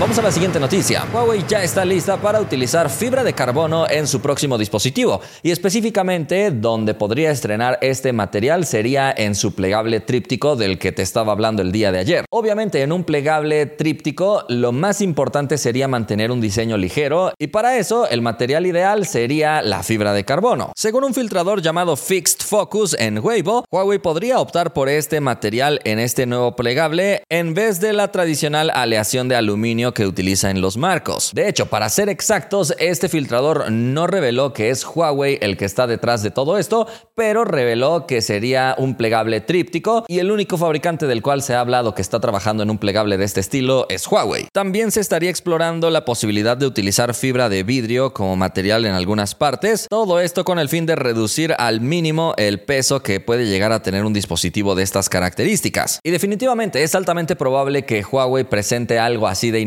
Vamos 0.00 0.16
a 0.16 0.22
la 0.22 0.30
siguiente 0.30 0.60
noticia. 0.60 1.04
Huawei 1.12 1.44
ya 1.48 1.64
está 1.64 1.84
lista 1.84 2.18
para 2.18 2.40
utilizar 2.40 2.88
fibra 2.88 3.24
de 3.24 3.32
carbono 3.32 3.90
en 3.90 4.06
su 4.06 4.20
próximo 4.20 4.56
dispositivo 4.56 5.20
y 5.42 5.50
específicamente 5.50 6.52
donde 6.52 6.94
podría 6.94 7.32
estrenar 7.32 7.80
este 7.80 8.12
material 8.12 8.64
sería 8.64 9.12
en 9.16 9.34
su 9.34 9.56
plegable 9.56 9.98
tríptico 9.98 10.54
del 10.54 10.78
que 10.78 10.92
te 10.92 11.02
estaba 11.02 11.32
hablando 11.32 11.62
el 11.62 11.72
día 11.72 11.90
de 11.90 11.98
ayer. 11.98 12.26
Obviamente 12.30 12.82
en 12.82 12.92
un 12.92 13.02
plegable 13.02 13.66
tríptico 13.66 14.44
lo 14.48 14.70
más 14.70 15.00
importante 15.00 15.58
sería 15.58 15.88
mantener 15.88 16.30
un 16.30 16.40
diseño 16.40 16.76
ligero 16.76 17.32
y 17.36 17.48
para 17.48 17.76
eso 17.76 18.08
el 18.08 18.22
material 18.22 18.66
ideal 18.66 19.04
sería 19.04 19.62
la 19.62 19.82
fibra 19.82 20.12
de 20.12 20.24
carbono. 20.24 20.70
Según 20.76 21.02
un 21.02 21.12
filtrador 21.12 21.60
llamado 21.60 21.96
Fixed 21.96 22.46
Focus 22.46 22.94
en 23.00 23.18
Weibo, 23.18 23.64
Huawei 23.68 23.98
podría 23.98 24.38
optar 24.38 24.72
por 24.72 24.88
este 24.88 25.20
material 25.20 25.80
en 25.82 25.98
este 25.98 26.24
nuevo 26.24 26.54
plegable 26.54 27.24
en 27.30 27.52
vez 27.52 27.80
de 27.80 27.92
la 27.92 28.12
tradicional 28.12 28.70
aleación 28.72 29.28
de 29.28 29.34
aluminio 29.34 29.87
que 29.94 30.06
utiliza 30.06 30.50
en 30.50 30.60
los 30.60 30.76
marcos. 30.76 31.32
De 31.34 31.48
hecho, 31.48 31.66
para 31.66 31.88
ser 31.88 32.08
exactos, 32.08 32.74
este 32.78 33.08
filtrador 33.08 33.70
no 33.70 34.06
reveló 34.06 34.52
que 34.52 34.70
es 34.70 34.84
Huawei 34.84 35.38
el 35.40 35.56
que 35.56 35.64
está 35.64 35.86
detrás 35.86 36.22
de 36.22 36.30
todo 36.30 36.58
esto, 36.58 36.86
pero 37.14 37.44
reveló 37.44 38.06
que 38.06 38.22
sería 38.22 38.74
un 38.78 38.96
plegable 38.96 39.40
tríptico 39.40 40.04
y 40.08 40.18
el 40.18 40.30
único 40.30 40.56
fabricante 40.56 41.06
del 41.06 41.22
cual 41.22 41.42
se 41.42 41.54
ha 41.54 41.60
hablado 41.60 41.94
que 41.94 42.02
está 42.02 42.20
trabajando 42.20 42.62
en 42.62 42.70
un 42.70 42.78
plegable 42.78 43.18
de 43.18 43.24
este 43.24 43.40
estilo 43.40 43.86
es 43.88 44.06
Huawei. 44.06 44.48
También 44.52 44.90
se 44.90 45.00
estaría 45.00 45.30
explorando 45.30 45.90
la 45.90 46.04
posibilidad 46.04 46.56
de 46.56 46.66
utilizar 46.66 47.14
fibra 47.14 47.48
de 47.48 47.62
vidrio 47.62 48.12
como 48.12 48.36
material 48.36 48.86
en 48.86 48.92
algunas 48.92 49.34
partes, 49.34 49.86
todo 49.88 50.20
esto 50.20 50.44
con 50.44 50.58
el 50.58 50.68
fin 50.68 50.86
de 50.86 50.96
reducir 50.96 51.54
al 51.58 51.80
mínimo 51.80 52.34
el 52.36 52.60
peso 52.60 53.02
que 53.02 53.20
puede 53.20 53.46
llegar 53.46 53.72
a 53.72 53.82
tener 53.82 54.04
un 54.04 54.12
dispositivo 54.12 54.74
de 54.74 54.82
estas 54.82 55.08
características. 55.08 56.00
Y 56.02 56.10
definitivamente 56.10 56.82
es 56.82 56.94
altamente 56.94 57.36
probable 57.36 57.84
que 57.84 58.04
Huawei 58.04 58.44
presente 58.44 58.98
algo 58.98 59.26
así 59.26 59.50
de 59.50 59.60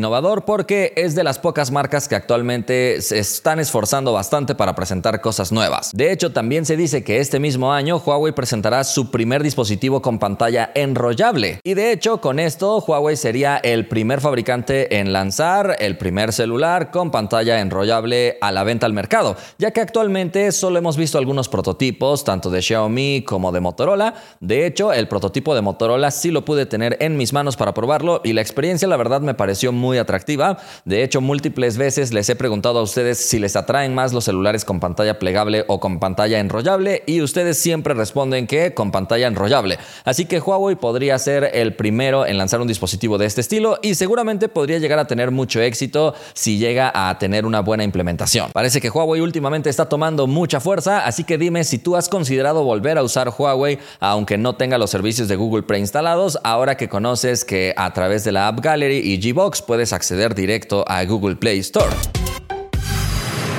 porque 0.44 0.92
es 0.96 1.14
de 1.14 1.24
las 1.24 1.38
pocas 1.38 1.70
marcas 1.70 2.06
que 2.06 2.14
actualmente 2.14 3.00
se 3.00 3.18
están 3.18 3.58
esforzando 3.60 4.12
bastante 4.12 4.54
para 4.54 4.74
presentar 4.74 5.22
cosas 5.22 5.52
nuevas. 5.52 5.90
De 5.94 6.12
hecho, 6.12 6.32
también 6.32 6.66
se 6.66 6.76
dice 6.76 7.02
que 7.02 7.18
este 7.18 7.40
mismo 7.40 7.72
año 7.72 7.96
Huawei 7.96 8.34
presentará 8.34 8.84
su 8.84 9.10
primer 9.10 9.42
dispositivo 9.42 10.02
con 10.02 10.18
pantalla 10.18 10.70
enrollable. 10.74 11.60
Y 11.64 11.72
de 11.72 11.92
hecho, 11.92 12.20
con 12.20 12.38
esto 12.40 12.84
Huawei 12.86 13.16
sería 13.16 13.56
el 13.56 13.88
primer 13.88 14.20
fabricante 14.20 14.98
en 14.98 15.14
lanzar 15.14 15.76
el 15.78 15.96
primer 15.96 16.34
celular 16.34 16.90
con 16.90 17.10
pantalla 17.10 17.60
enrollable 17.60 18.36
a 18.42 18.52
la 18.52 18.64
venta 18.64 18.84
al 18.84 18.92
mercado, 18.92 19.36
ya 19.58 19.70
que 19.70 19.80
actualmente 19.80 20.52
solo 20.52 20.78
hemos 20.78 20.98
visto 20.98 21.16
algunos 21.16 21.48
prototipos, 21.48 22.22
tanto 22.24 22.50
de 22.50 22.60
Xiaomi 22.60 23.24
como 23.26 23.50
de 23.50 23.60
Motorola. 23.60 24.12
De 24.40 24.66
hecho, 24.66 24.92
el 24.92 25.08
prototipo 25.08 25.54
de 25.54 25.62
Motorola 25.62 26.10
sí 26.10 26.30
lo 26.30 26.44
pude 26.44 26.66
tener 26.66 26.98
en 27.00 27.16
mis 27.16 27.32
manos 27.32 27.56
para 27.56 27.72
probarlo 27.72 28.20
y 28.24 28.34
la 28.34 28.42
experiencia 28.42 28.86
la 28.86 28.98
verdad 28.98 29.22
me 29.22 29.32
pareció 29.32 29.72
muy 29.72 30.01
atractiva. 30.02 30.58
De 30.84 31.02
hecho, 31.02 31.20
múltiples 31.20 31.76
veces 31.76 32.12
les 32.12 32.28
he 32.28 32.36
preguntado 32.36 32.78
a 32.78 32.82
ustedes 32.82 33.18
si 33.18 33.38
les 33.38 33.56
atraen 33.56 33.94
más 33.94 34.12
los 34.12 34.24
celulares 34.24 34.64
con 34.64 34.80
pantalla 34.80 35.18
plegable 35.18 35.64
o 35.68 35.80
con 35.80 35.98
pantalla 35.98 36.40
enrollable 36.40 37.02
y 37.06 37.22
ustedes 37.22 37.58
siempre 37.58 37.94
responden 37.94 38.46
que 38.46 38.74
con 38.74 38.92
pantalla 38.92 39.26
enrollable. 39.26 39.78
Así 40.04 40.26
que 40.26 40.40
Huawei 40.40 40.76
podría 40.76 41.18
ser 41.18 41.50
el 41.54 41.74
primero 41.74 42.26
en 42.26 42.38
lanzar 42.38 42.60
un 42.60 42.68
dispositivo 42.68 43.18
de 43.18 43.26
este 43.26 43.40
estilo 43.40 43.78
y 43.82 43.94
seguramente 43.94 44.48
podría 44.48 44.78
llegar 44.78 44.98
a 44.98 45.06
tener 45.06 45.30
mucho 45.30 45.60
éxito 45.60 46.14
si 46.34 46.58
llega 46.58 46.92
a 46.94 47.18
tener 47.18 47.46
una 47.46 47.60
buena 47.60 47.84
implementación. 47.84 48.50
Parece 48.52 48.80
que 48.80 48.90
Huawei 48.90 49.20
últimamente 49.20 49.70
está 49.70 49.88
tomando 49.88 50.26
mucha 50.26 50.60
fuerza, 50.60 51.04
así 51.04 51.24
que 51.24 51.38
dime 51.38 51.64
si 51.64 51.78
tú 51.78 51.96
has 51.96 52.08
considerado 52.08 52.64
volver 52.64 52.98
a 52.98 53.02
usar 53.02 53.32
Huawei 53.36 53.78
aunque 54.00 54.38
no 54.38 54.54
tenga 54.54 54.78
los 54.78 54.90
servicios 54.90 55.28
de 55.28 55.36
Google 55.36 55.62
preinstalados, 55.62 56.38
ahora 56.44 56.76
que 56.76 56.88
conoces 56.88 57.44
que 57.44 57.74
a 57.76 57.92
través 57.92 58.24
de 58.24 58.32
la 58.32 58.48
App 58.48 58.60
Gallery 58.60 58.98
y 58.98 59.32
Gbox 59.32 59.62
puedes 59.62 59.91
acceder 59.92 60.34
directo 60.34 60.84
a 60.86 61.04
Google 61.04 61.36
Play 61.36 61.62
Store. 61.62 62.21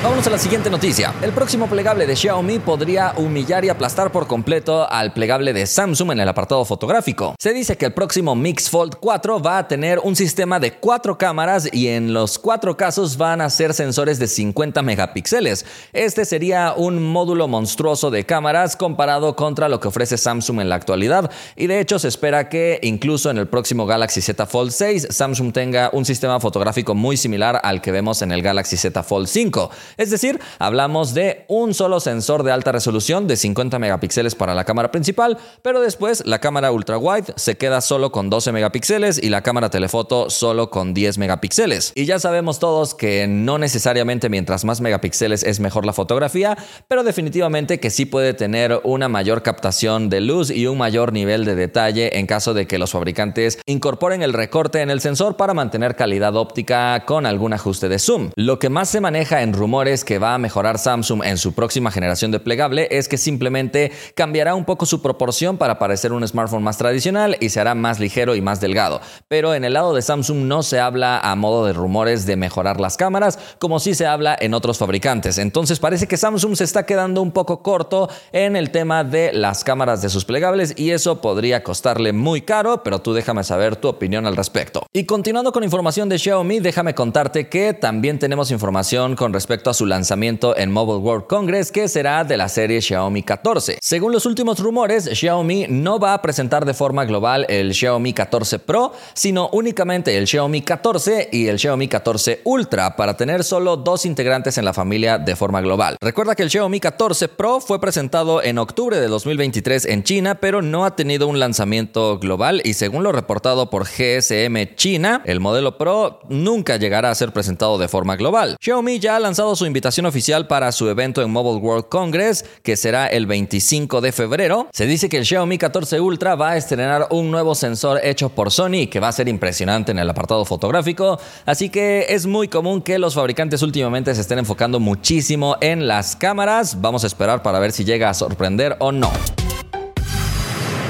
Vámonos 0.04 0.28
a 0.28 0.32
la 0.32 0.38
siguiente 0.38 0.70
noticia. 0.70 1.14
El 1.22 1.32
próximo 1.32 1.70
plegable 1.70 2.06
de 2.06 2.14
Xiaomi 2.14 2.60
podría 2.60 3.14
humillar 3.16 3.64
y 3.64 3.70
aplastar 3.70 4.12
por 4.12 4.28
completo 4.28 4.86
al 4.92 5.14
plegable 5.14 5.54
de 5.54 5.66
Samsung 5.66 6.12
en 6.12 6.20
el 6.20 6.28
apartado 6.28 6.66
fotográfico. 6.66 7.36
Se 7.40 7.54
dice 7.54 7.78
que 7.78 7.86
el 7.86 7.94
próximo 7.94 8.36
Mix 8.36 8.70
Fold 8.70 8.98
4 9.00 9.42
va 9.42 9.60
a 9.60 9.68
tener 9.70 10.00
un 10.00 10.18
sistema 10.18 10.60
de 10.60 10.74
cuatro 10.74 11.18
cámaras 11.18 11.70
y 11.72 11.88
en 11.88 12.12
los 12.12 12.38
cuatro 12.38 12.76
casos 12.76 13.16
van 13.16 13.40
a 13.40 13.50
ser 13.50 13.74
sensores 13.74 14.20
de 14.20 14.28
50 14.28 14.82
megapíxeles. 14.82 15.66
Este 15.94 16.26
sería 16.26 16.74
un 16.76 17.02
módulo 17.02 17.48
monstruoso 17.48 18.12
de 18.12 18.26
cámaras 18.26 18.76
comparado 18.76 19.38
contra 19.38 19.70
lo 19.70 19.80
que 19.80 19.88
ofrece 19.88 20.18
Samsung 20.18 20.60
en 20.60 20.68
la 20.68 20.76
actualidad 20.76 21.32
y 21.56 21.68
de 21.68 21.80
hecho 21.80 21.98
se 21.98 22.10
espera 22.10 22.50
que 22.50 22.78
incluso 22.84 23.32
en 23.32 23.38
el 23.38 23.48
próximo 23.48 23.86
Galaxy 23.86 24.20
Z 24.20 24.46
Fold 24.48 24.72
6 24.72 25.08
Samsung 25.12 25.54
tenga 25.54 25.92
un 25.94 26.04
sistema 26.04 26.42
fotográfico 26.42 26.94
muy 26.94 27.16
similar 27.16 27.62
al 27.64 27.80
que 27.80 27.94
vemos 27.94 28.22
en 28.22 28.34
el 28.34 28.42
Galaxy 28.42 28.76
Z 28.76 29.02
Fold 29.02 29.28
5. 29.28 29.72
Es 29.98 30.10
decir, 30.10 30.40
hablamos 30.60 31.14
de 31.14 31.46
un 31.48 31.74
solo 31.74 32.00
sensor 32.00 32.44
de 32.44 32.52
alta 32.52 32.72
resolución 32.72 33.28
de 33.28 33.38
50 33.38 33.80
megapíxeles 33.80 34.36
para 34.36 34.56
la 34.56 34.66
cámara 34.66 34.92
principal, 34.92 35.38
pero 35.62 35.82
después 35.82 36.26
la 36.26 36.40
cámara 36.40 36.72
ultra 36.72 36.98
wide 36.98 37.34
se 37.36 37.58
queda 37.58 37.82
solo 37.82 38.12
con 38.12 38.30
12 38.30 38.52
megapíxeles 38.52 39.22
y 39.22 39.30
la 39.30 39.44
cámara 39.44 39.70
telefoto 39.70 40.30
solo 40.30 40.70
con 40.70 40.94
10 40.94 41.18
megapíxeles. 41.18 41.92
Y 41.96 42.06
ya 42.06 42.20
sabemos 42.20 42.60
todos 42.60 42.96
que 42.96 43.28
no 43.28 43.58
necesariamente 43.58 44.30
mientras 44.30 44.66
más 44.66 44.82
megapíxeles 44.82 45.44
es 45.44 45.60
mejor 45.60 45.86
la 45.86 45.94
fotografía, 45.94 46.58
pero 46.88 47.04
definitivamente 47.04 47.80
que 47.80 47.90
sí 47.90 48.06
puede 48.06 48.34
tener 48.34 48.82
una 48.84 49.10
mayor 49.10 49.44
captación 49.44 50.10
de 50.10 50.22
luz 50.22 50.50
y 50.50 50.68
un 50.68 50.78
mayor 50.78 51.14
nivel 51.14 51.46
de 51.46 51.56
detalle 51.56 52.18
en 52.18 52.28
caso 52.28 52.54
de 52.54 52.68
que 52.68 52.78
los 52.78 52.92
fabricantes 52.92 53.60
incorporen 53.66 54.22
el 54.24 54.34
recorte 54.34 54.82
en 54.82 54.90
el 54.90 55.02
sensor 55.02 55.38
para 55.38 55.54
mantener 55.54 55.96
calidad 55.96 56.36
óptica 56.36 57.06
con 57.06 57.26
algún 57.26 57.54
ajuste 57.54 57.90
de 57.90 58.00
zoom. 58.00 58.32
Lo 58.36 58.60
que 58.60 58.70
más 58.70 58.90
se 58.90 59.02
maneja 59.02 59.42
en 59.42 59.54
rumores 59.54 59.83
que 59.84 60.18
va 60.18 60.34
a 60.34 60.38
mejorar 60.38 60.80
Samsung 60.80 61.26
en 61.26 61.38
su 61.38 61.54
próxima 61.54 61.92
generación 61.92 62.32
de 62.32 62.40
plegable 62.40 62.88
es 62.90 63.10
que 63.10 63.18
simplemente 63.18 63.92
cambiará 64.16 64.56
un 64.56 64.64
poco 64.64 64.86
su 64.86 65.02
proporción 65.02 65.58
para 65.58 65.78
parecer 65.78 66.14
un 66.14 66.26
smartphone 66.26 66.64
más 66.64 66.78
tradicional 66.78 67.36
y 67.42 67.50
se 67.50 67.60
hará 67.60 67.76
más 67.76 68.00
ligero 68.00 68.34
y 68.34 68.42
más 68.42 68.62
delgado. 68.62 69.02
Pero 69.28 69.54
en 69.54 69.66
el 69.66 69.74
lado 69.74 69.94
de 69.94 70.02
Samsung 70.02 70.46
no 70.46 70.64
se 70.64 70.80
habla 70.80 71.20
a 71.20 71.36
modo 71.36 71.66
de 71.66 71.74
rumores 71.74 72.26
de 72.26 72.38
mejorar 72.38 72.80
las 72.80 72.96
cámaras 72.96 73.38
como 73.60 73.82
sí 73.82 73.94
se 73.94 74.06
habla 74.06 74.38
en 74.40 74.54
otros 74.54 74.78
fabricantes. 74.78 75.38
Entonces 75.38 75.80
parece 75.80 76.08
que 76.08 76.16
Samsung 76.16 76.56
se 76.56 76.64
está 76.64 76.86
quedando 76.86 77.22
un 77.22 77.34
poco 77.34 77.62
corto 77.62 78.10
en 78.32 78.56
el 78.56 78.72
tema 78.72 79.04
de 79.04 79.34
las 79.34 79.66
cámaras 79.66 80.02
de 80.02 80.08
sus 80.08 80.24
plegables 80.24 80.76
y 80.78 80.92
eso 80.92 81.20
podría 81.20 81.62
costarle 81.62 82.14
muy 82.14 82.44
caro, 82.44 82.84
pero 82.84 83.02
tú 83.02 83.14
déjame 83.14 83.44
saber 83.44 83.76
tu 83.76 83.90
opinión 83.90 84.26
al 84.28 84.38
respecto. 84.38 84.88
Y 84.94 85.04
continuando 85.04 85.52
con 85.52 85.66
información 85.66 86.08
de 86.08 86.18
Xiaomi, 86.18 86.62
déjame 86.62 86.96
contarte 86.96 87.50
que 87.50 87.74
también 87.74 88.18
tenemos 88.18 88.50
información 88.50 89.18
con 89.18 89.34
respecto 89.34 89.70
a 89.70 89.73
su 89.74 89.86
lanzamiento 89.86 90.58
en 90.58 90.72
Mobile 90.72 91.00
World 91.00 91.28
Congress, 91.28 91.72
que 91.72 91.88
será 91.88 92.24
de 92.24 92.38
la 92.38 92.50
serie 92.50 92.82
Xiaomi 92.82 93.24
14. 93.24 93.78
Según 93.82 94.12
los 94.12 94.26
últimos 94.26 94.60
rumores, 94.60 95.10
Xiaomi 95.12 95.68
no 95.70 96.00
va 96.00 96.14
a 96.14 96.22
presentar 96.22 96.66
de 96.66 96.74
forma 96.74 97.06
global 97.06 97.46
el 97.50 97.74
Xiaomi 97.74 98.14
14 98.14 98.60
Pro, 98.60 98.94
sino 99.14 99.50
únicamente 99.50 100.18
el 100.18 100.28
Xiaomi 100.28 100.62
14 100.62 101.30
y 101.32 101.48
el 101.48 101.60
Xiaomi 101.60 101.88
14 101.88 102.42
Ultra 102.44 102.96
para 102.96 103.18
tener 103.18 103.44
solo 103.44 103.78
dos 103.78 104.06
integrantes 104.06 104.58
en 104.58 104.66
la 104.66 104.74
familia 104.74 105.18
de 105.18 105.36
forma 105.36 105.62
global. 105.62 105.98
Recuerda 106.02 106.36
que 106.36 106.44
el 106.44 106.50
Xiaomi 106.50 106.80
14 106.80 107.28
Pro 107.30 107.60
fue 107.60 107.80
presentado 107.80 108.44
en 108.44 108.58
octubre 108.58 109.00
de 109.00 109.08
2023 109.08 109.86
en 109.86 110.04
China, 110.04 110.36
pero 110.36 110.62
no 110.62 110.86
ha 110.86 110.96
tenido 110.96 111.28
un 111.28 111.40
lanzamiento 111.40 112.20
global 112.20 112.62
y 112.64 112.74
según 112.74 113.04
lo 113.04 113.12
reportado 113.12 113.70
por 113.70 113.86
GSM 113.86 114.76
China, 114.76 115.22
el 115.26 115.40
modelo 115.40 115.78
Pro 115.78 116.20
nunca 116.30 116.78
llegará 116.78 117.12
a 117.12 117.16
ser 117.16 117.34
presentado 117.34 117.78
de 117.78 117.88
forma 117.88 118.16
global. 118.16 118.58
Xiaomi 118.60 119.00
ya 119.00 119.16
ha 119.16 119.20
lanzado 119.20 119.56
su 119.56 119.63
su 119.64 119.68
invitación 119.68 120.06
oficial 120.06 120.46
para 120.46 120.74
su 120.74 120.90
evento 120.90 121.22
en 121.22 121.32
Mobile 121.32 121.62
World 121.62 121.86
Congress, 121.88 122.44
que 122.64 122.76
será 122.76 123.08
el 123.08 123.26
25 123.28 124.02
de 124.02 124.12
febrero. 124.12 124.68
Se 124.74 124.86
dice 124.86 125.08
que 125.08 125.20
el 125.20 125.26
Xiaomi 125.26 125.58
14 125.58 126.02
Ultra 126.02 126.36
va 126.36 126.50
a 126.50 126.58
estrenar 126.58 127.08
un 127.12 127.32
nuevo 127.32 127.56
sensor 127.56 128.02
hecho 128.04 128.28
por 128.28 128.52
Sony 128.52 128.88
que 128.92 129.00
va 129.00 129.08
a 129.08 129.14
ser 129.14 129.30
impresionante 129.30 129.94
en 129.94 130.00
el 130.00 130.10
apartado 130.10 130.44
fotográfico, 130.44 131.18
así 131.46 131.70
que 131.70 132.08
es 132.10 132.26
muy 132.26 132.50
común 132.50 132.82
que 132.82 133.00
los 133.00 133.16
fabricantes 133.16 133.62
últimamente 133.62 134.14
se 134.14 134.20
estén 134.20 134.40
enfocando 134.40 134.82
muchísimo 134.82 135.56
en 135.62 135.88
las 135.88 136.18
cámaras. 136.18 136.82
Vamos 136.82 137.06
a 137.06 137.08
esperar 137.08 137.42
para 137.42 137.60
ver 137.60 137.72
si 137.72 137.86
llega 137.86 138.10
a 138.10 138.14
sorprender 138.14 138.76
o 138.80 138.92
no. 138.92 139.14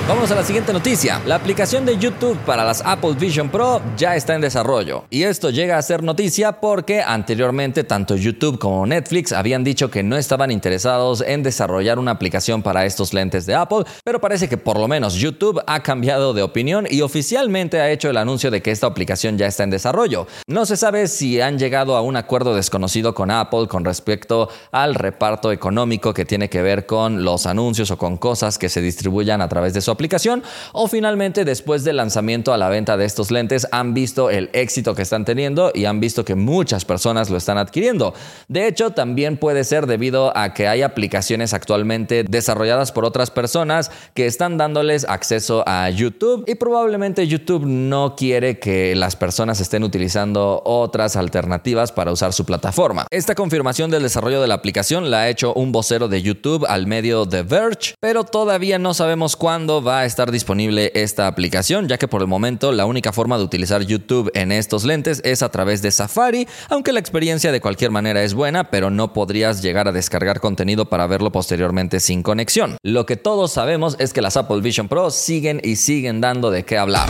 Vamos 0.06 0.30
a 0.32 0.36
la 0.36 0.44
siguiente 0.44 0.74
noticia. 0.74 1.22
La 1.26 1.36
aplicación 1.36 1.86
de 1.86 1.98
YouTube 1.98 2.38
para 2.40 2.66
las 2.66 2.82
Apple 2.86 3.14
Vision 3.18 3.48
Pro 3.48 3.82
ya 3.96 4.18
está 4.18 4.36
en 4.36 4.42
desarrollo. 4.42 5.06
Y 5.10 5.24
esto 5.24 5.50
llega 5.50 5.78
a 5.78 5.82
ser 5.82 6.04
noticia 6.04 6.60
porque 6.60 7.02
anteriormente 7.02 7.86
tanto 7.86 8.18
YouTube 8.18 8.60
como 8.60 8.86
Netflix 8.86 9.32
habían 9.32 9.64
dicho 9.64 9.90
que 9.90 10.04
no 10.04 10.18
estaban 10.18 10.52
interesados 10.52 11.24
en 11.26 11.42
desarrollar 11.42 12.00
una 12.00 12.12
aplicación 12.12 12.62
para 12.62 12.86
estos 12.86 13.14
lentes 13.14 13.46
de 13.46 13.56
Apple, 13.56 13.86
pero 14.04 14.20
parece 14.20 14.50
que 14.50 14.58
por 14.58 14.78
lo 14.78 14.90
menos 14.90 15.14
YouTube 15.14 15.64
ha 15.68 15.82
cambiado 15.82 16.34
de 16.34 16.44
opinión 16.44 16.86
y 16.90 17.00
oficialmente 17.00 17.80
ha 17.80 17.90
hecho 17.90 18.10
el 18.10 18.18
anuncio 18.18 18.52
de 18.52 18.62
que 18.62 18.72
esta 18.72 18.88
aplicación 18.88 19.38
ya 19.38 19.48
está 19.48 19.64
en 19.64 19.70
desarrollo. 19.70 20.28
No 20.48 20.66
se 20.66 20.76
sabe 20.76 21.08
si 21.08 21.40
han 21.40 21.58
llegado 21.58 21.96
a 21.96 22.02
un 22.02 22.18
acuerdo 22.18 22.54
desconocido 22.54 23.14
con 23.14 23.32
Apple 23.32 23.70
con 23.70 23.86
respecto 23.86 24.50
al 24.74 24.96
reparto 24.96 25.54
económico 25.54 26.14
que 26.14 26.26
tiene 26.26 26.50
que 26.50 26.62
ver 26.62 26.86
con 26.86 27.24
los 27.24 27.46
anuncios 27.46 27.90
o 27.90 27.98
con 27.98 28.18
cosas 28.18 28.58
que 28.58 28.68
se 28.68 28.82
distribuyan 28.82 29.40
a 29.40 29.48
través 29.48 29.74
de 29.74 29.80
su 29.80 29.93
aplicación 29.94 30.44
o 30.72 30.88
finalmente 30.88 31.46
después 31.46 31.84
del 31.84 31.98
lanzamiento 31.98 32.54
a 32.54 32.58
la 32.58 32.70
venta 32.70 32.98
de 32.98 33.06
estos 33.06 33.32
lentes 33.32 33.68
han 33.72 33.94
visto 33.94 34.30
el 34.30 34.50
éxito 34.54 34.96
que 34.96 35.02
están 35.02 35.26
teniendo 35.26 35.72
y 35.74 35.86
han 35.86 36.00
visto 36.00 36.26
que 36.26 36.36
muchas 36.36 36.86
personas 36.86 37.30
lo 37.30 37.38
están 37.38 37.58
adquiriendo. 37.58 38.14
De 38.48 38.68
hecho, 38.68 38.92
también 38.92 39.38
puede 39.38 39.64
ser 39.64 39.88
debido 39.88 40.36
a 40.36 40.54
que 40.54 40.68
hay 40.68 40.82
aplicaciones 40.82 41.54
actualmente 41.54 42.24
desarrolladas 42.24 42.92
por 42.92 43.06
otras 43.06 43.32
personas 43.32 43.92
que 44.14 44.26
están 44.26 44.58
dándoles 44.58 45.06
acceso 45.08 45.64
a 45.68 45.90
YouTube 45.90 46.46
y 46.48 46.56
probablemente 46.56 47.28
YouTube 47.28 47.66
no 47.66 48.16
quiere 48.16 48.60
que 48.60 48.96
las 48.96 49.16
personas 49.16 49.60
estén 49.60 49.84
utilizando 49.84 50.62
otras 50.66 51.16
alternativas 51.16 51.92
para 51.92 52.12
usar 52.12 52.34
su 52.34 52.46
plataforma. 52.46 53.06
Esta 53.10 53.36
confirmación 53.36 53.92
del 53.92 54.04
desarrollo 54.04 54.42
de 54.42 54.48
la 54.48 54.56
aplicación 54.56 55.12
la 55.12 55.22
ha 55.22 55.30
hecho 55.30 55.54
un 55.54 55.72
vocero 55.72 56.08
de 56.08 56.22
YouTube 56.22 56.66
al 56.68 56.88
medio 56.88 57.28
The 57.28 57.44
Verge, 57.44 57.96
pero 58.00 58.24
todavía 58.24 58.80
no 58.80 58.94
sabemos 58.94 59.36
cuándo 59.36 59.82
va 59.84 60.00
a 60.00 60.06
estar 60.06 60.32
disponible 60.32 60.92
esta 60.96 61.28
aplicación, 61.28 61.88
ya 61.88 61.98
que 61.98 62.08
por 62.08 62.22
el 62.22 62.28
momento 62.28 62.72
la 62.72 62.86
única 62.86 63.12
forma 63.12 63.38
de 63.38 63.44
utilizar 63.44 63.82
YouTube 63.82 64.32
en 64.34 64.52
estos 64.52 64.84
lentes 64.84 65.22
es 65.24 65.44
a 65.44 65.50
través 65.50 65.82
de 65.82 65.92
Safari, 65.92 66.48
aunque 66.70 66.94
la 66.94 67.00
experiencia 67.00 67.52
de 67.52 67.62
cualquier 67.62 67.92
manera 67.92 68.24
es 68.24 68.34
buena, 68.34 68.70
pero 68.70 68.90
no 68.90 69.14
podrías 69.14 69.62
llegar 69.62 69.88
a 69.88 69.92
descargar 69.92 70.40
contenido 70.40 70.86
para 70.86 71.08
verlo 71.08 71.32
posteriormente 71.32 72.00
sin 72.00 72.24
conexión. 72.24 72.78
Lo 72.84 73.06
que 73.06 73.18
todos 73.18 73.52
sabemos 73.52 73.96
es 74.00 74.14
que 74.14 74.22
las 74.22 74.38
Apple 74.38 74.62
Vision 74.62 74.88
Pro 74.88 75.12
siguen 75.12 75.62
y 75.64 75.76
siguen 75.76 76.22
dando 76.22 76.52
de 76.52 76.64
qué 76.64 76.78
hablar. 76.78 77.10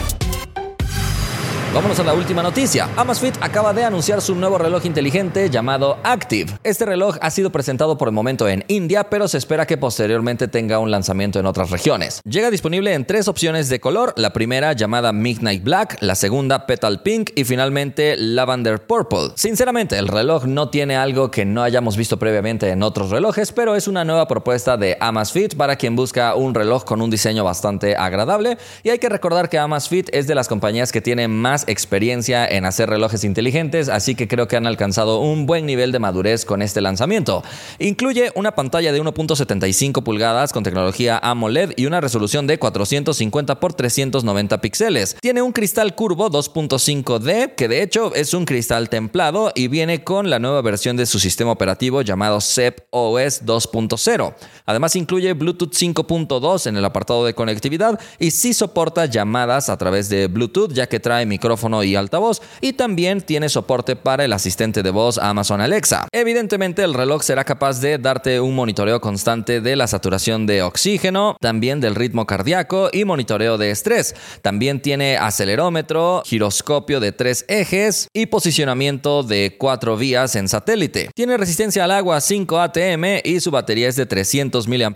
Vámonos 1.74 2.00
a 2.00 2.03
la 2.03 2.13
última 2.13 2.44
noticia. 2.44 2.88
Amazfit 2.96 3.36
acaba 3.42 3.74
de 3.74 3.84
anunciar 3.84 4.22
su 4.22 4.36
nuevo 4.36 4.60
reloj 4.60 4.86
inteligente 4.86 5.50
llamado 5.50 5.98
Active. 6.03 6.51
Este 6.63 6.86
reloj 6.86 7.18
ha 7.20 7.32
sido 7.32 7.51
presentado 7.51 7.98
por 7.98 8.10
el 8.10 8.13
momento 8.13 8.48
en 8.48 8.63
India, 8.68 9.06
pero 9.10 9.27
se 9.27 9.39
espera 9.39 9.65
que 9.65 9.75
posteriormente 9.75 10.48
tenga 10.48 10.77
un 10.77 10.92
lanzamiento 10.92 11.39
en 11.39 11.48
otras 11.48 11.72
regiones. 11.72 12.22
Llega 12.25 12.51
disponible 12.51 12.94
en 12.94 13.06
tres 13.06 13.27
opciones 13.27 13.70
de 13.70 13.80
color, 13.80 14.13
la 14.18 14.34
primera 14.34 14.74
llamada 14.74 15.13
Midnight 15.13 15.63
Black, 15.63 15.98
la 16.01 16.13
segunda 16.13 16.68
Petal 16.68 17.01
Pink 17.01 17.32
y 17.34 17.44
finalmente 17.44 18.18
Lavender 18.18 18.86
Purple. 18.86 19.32
Sinceramente, 19.34 19.98
el 19.98 20.10
reloj 20.10 20.46
no 20.46 20.70
tiene 20.70 20.96
algo 20.96 21.32
que 21.32 21.44
no 21.44 21.63
hayamos 21.63 21.98
visto 21.98 22.20
previamente 22.20 22.70
en 22.70 22.84
otros 22.84 23.10
relojes, 23.10 23.51
pero 23.51 23.75
es 23.75 23.88
una 23.88 24.06
nueva 24.06 24.27
propuesta 24.27 24.77
de 24.77 24.96
Amazfit 25.00 25.56
para 25.56 25.75
quien 25.75 25.96
busca 25.96 26.36
un 26.36 26.53
reloj 26.53 26.84
con 26.84 27.01
un 27.01 27.10
diseño 27.10 27.44
bastante 27.44 27.96
agradable 27.96 28.60
y 28.84 28.92
hay 28.92 29.00
que 29.00 29.10
recordar 29.10 29.50
que 29.50 29.58
Amazfit 29.58 30.10
es 30.13 30.27
de 30.27 30.36
las 30.36 30.48
compañías 30.48 30.92
que 30.92 31.01
tiene 31.01 31.27
más 31.27 31.62
experiencia 31.67 32.46
en 32.46 32.65
hacer 32.65 32.89
relojes 32.89 33.24
inteligentes, 33.24 33.89
así 33.89 34.15
que 34.15 34.27
creo 34.27 34.48
que 34.48 34.55
han 34.55 34.67
alcanzado 34.67 35.20
un 35.20 35.46
buen 35.46 35.65
nivel 35.65 35.91
de 35.91 36.00
madurez 36.00 36.46
con 36.46 36.62
este 36.62 36.82
lanzamiento. 36.82 37.43
Incluye 37.79 38.32
una 38.36 38.55
pantalla 38.55 38.91
de 38.91 39.01
1.75 39.01 40.03
pulgadas 40.03 40.53
con 40.53 40.63
tecnología 40.63 41.20
AMOLED 41.22 41.74
y 41.77 41.86
una 41.86 42.01
resolución 42.01 42.48
de 42.48 42.60
450 42.60 43.53
x 43.53 43.75
390 43.75 44.62
píxeles. 44.62 45.15
Tiene 45.22 45.41
un 45.41 45.51
cristal 45.51 45.96
curvo 45.96 46.29
2.5D, 46.29 47.55
que 47.55 47.67
de 47.67 47.82
hecho 47.82 48.13
es 48.15 48.34
un 48.34 48.46
cristal 48.46 48.89
templado 48.89 49.51
y 49.55 49.67
viene 49.67 50.03
con 50.03 50.29
la 50.29 50.39
nueva 50.39 50.62
versión 50.62 50.98
de 50.98 51.05
su 51.05 51.20
sistema 51.20 51.51
operativo 51.51 52.01
llamado 52.01 52.41
CEP 52.41 52.82
OS 52.89 53.46
2.0. 53.46 54.36
Además 54.65 54.96
incluye 54.96 55.34
Bluetooth 55.34 55.74
5.2 55.74 56.67
en 56.67 56.77
el 56.77 56.86
apartado 56.86 57.25
de 57.25 57.34
conectividad 57.34 58.00
y 58.20 58.32
sí 58.32 58.53
soporta 58.53 59.05
llamadas 59.05 59.70
a 59.70 59.77
través 59.77 60.10
de 60.10 60.27
Bluetooth 60.27 60.74
ya 60.74 60.88
que 60.88 61.00
trae 61.00 61.25
micrófono 61.25 61.52
y 61.83 61.95
altavoz 61.95 62.41
y 62.62 62.74
también 62.74 63.22
tiene 63.22 63.50
soporte 63.50 63.95
para 63.95 64.25
el 64.25 64.33
asistente 64.33 64.83
de 64.83 64.89
voz 64.89 65.17
Amazon 65.17 65.62
Alexa. 65.62 66.07
Evidentemente 66.12 66.83
el 66.83 66.93
reloj 66.93 67.24
será 67.24 67.43
capaz 67.43 67.79
de 67.79 67.98
darte 67.98 68.39
un 68.39 68.55
monitoreo 68.55 69.00
constante 69.00 69.62
de 69.62 69.75
la 69.75 69.88
saturación 69.88 70.45
de 70.45 70.63
oxígeno, 70.63 71.38
también 71.39 71.79
del 71.79 71.95
ritmo 71.95 72.25
cardíaco 72.25 72.89
y 72.91 73.05
monitoreo 73.05 73.57
de 73.57 73.72
estrés. 73.72 74.15
También 74.41 74.81
tiene 74.81 75.17
acelerómetro, 75.17 76.24
giroscopio 76.25 77.00
de 77.00 77.12
tres 77.12 77.45
ejes 77.48 78.07
y 78.13 78.25
posicionamiento 78.25 79.24
de 79.24 79.55
cuatro 79.57 79.95
vías 79.95 80.36
en 80.36 80.48
satélite. 80.48 81.10
Tiene 81.15 81.38
resistencia 81.38 81.84
al 81.84 81.91
agua 81.91 82.19
5 82.19 82.60
ATM 82.60 83.21
y 83.23 83.39
su 83.39 83.51
batería 83.51 83.88
es 83.88 83.95
de 83.95 84.06
300 84.06 84.67
mAh 84.67 84.93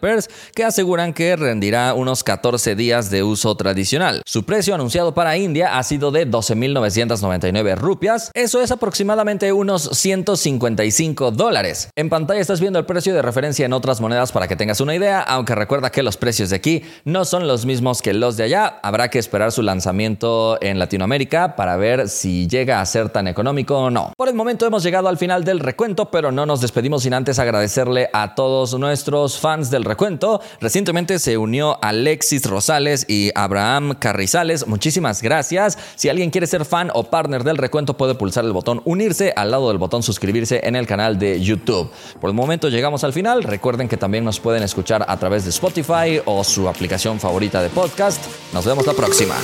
que 0.56 0.64
aseguran 0.64 1.14
que 1.14 1.36
rendirá 1.36 1.94
unos 1.94 2.24
14 2.24 2.76
días 2.76 3.10
de 3.10 3.24
uso 3.24 3.56
tradicional. 3.56 4.22
Su 4.26 4.44
precio 4.44 4.76
anunciado 4.76 5.14
para 5.14 5.38
India 5.38 5.78
ha 5.78 5.84
sido 5.84 6.12
de 6.12 6.26
2 6.26 6.47
12.999 6.56 7.76
rupias. 7.78 8.32
Eso 8.34 8.62
es 8.62 8.72
aproximadamente 8.72 9.52
unos 9.52 9.90
155 9.94 11.32
dólares. 11.32 11.90
En 11.96 12.10
pantalla 12.10 12.40
estás 12.40 12.60
viendo 12.60 12.80
el 12.80 12.86
precio 12.86 13.14
de 13.14 13.22
referencia 13.22 13.66
en 13.66 13.74
otras 13.74 14.02
monedas 14.02 14.32
para 14.32 14.48
que 14.48 14.56
tengas 14.56 14.82
una 14.82 14.96
idea, 14.96 15.22
aunque 15.22 15.56
recuerda 15.56 15.92
que 15.92 16.04
los 16.04 16.18
precios 16.18 16.50
de 16.50 16.56
aquí 16.56 16.84
no 17.06 17.26
son 17.26 17.48
los 17.48 17.66
mismos 17.66 18.02
que 18.02 18.14
los 18.14 18.38
de 18.38 18.44
allá. 18.44 18.80
Habrá 18.84 19.10
que 19.10 19.20
esperar 19.20 19.52
su 19.52 19.62
lanzamiento 19.62 20.58
en 20.62 20.80
Latinoamérica 20.80 21.56
para 21.56 21.78
ver 21.78 22.10
si 22.10 22.48
llega 22.48 22.82
a 22.82 22.86
ser 22.86 23.10
tan 23.10 23.28
económico 23.28 23.78
o 23.78 23.90
no. 23.90 24.14
Por 24.16 24.30
el 24.30 24.36
momento 24.36 24.66
hemos 24.66 24.84
llegado 24.84 25.08
al 25.08 25.18
final 25.18 25.44
del 25.44 25.60
recuento, 25.60 26.12
pero 26.12 26.32
no 26.32 26.46
nos 26.46 26.62
despedimos 26.62 27.04
sin 27.04 27.14
antes 27.14 27.40
agradecerle 27.40 28.10
a 28.14 28.36
todos 28.36 28.78
nuestros 28.78 29.40
fans 29.40 29.70
del 29.70 29.84
recuento. 29.84 30.42
Recientemente 30.60 31.20
se 31.20 31.38
unió 31.38 31.78
Alexis 31.82 32.46
Rosales 32.46 33.06
y 33.08 33.32
Abraham 33.36 33.96
Carrizales. 34.00 34.68
Muchísimas 34.68 35.22
gracias. 35.22 35.78
Si 35.96 36.10
alguien 36.10 36.27
quiere 36.30 36.48
ser 36.48 36.66
fan 36.66 36.90
o 36.94 37.04
partner 37.04 37.44
del 37.44 37.58
recuento, 37.58 37.96
puede 37.96 38.16
pulsar 38.16 38.46
el 38.46 38.54
botón 38.54 38.82
unirse 38.86 39.34
al 39.36 39.52
lado 39.52 39.70
del 39.70 39.78
botón 39.78 40.04
suscribirse 40.04 40.62
en 40.64 40.76
el 40.76 40.88
canal 40.88 41.18
de 41.20 41.42
YouTube. 41.42 41.90
Por 42.20 42.30
el 42.30 42.36
momento 42.36 42.70
llegamos 42.70 43.04
al 43.04 43.14
final. 43.14 43.44
Recuerden 43.44 43.88
que 43.88 43.98
también 43.98 44.24
nos 44.24 44.40
pueden 44.40 44.64
escuchar 44.64 45.06
a 45.08 45.18
través 45.18 45.44
de 45.44 45.50
Spotify 45.50 46.22
o 46.26 46.44
su 46.44 46.68
aplicación 46.68 47.20
favorita 47.20 47.62
de 47.62 47.70
podcast. 47.70 48.24
Nos 48.54 48.66
vemos 48.66 48.86
la 48.86 48.94
próxima. 48.94 49.36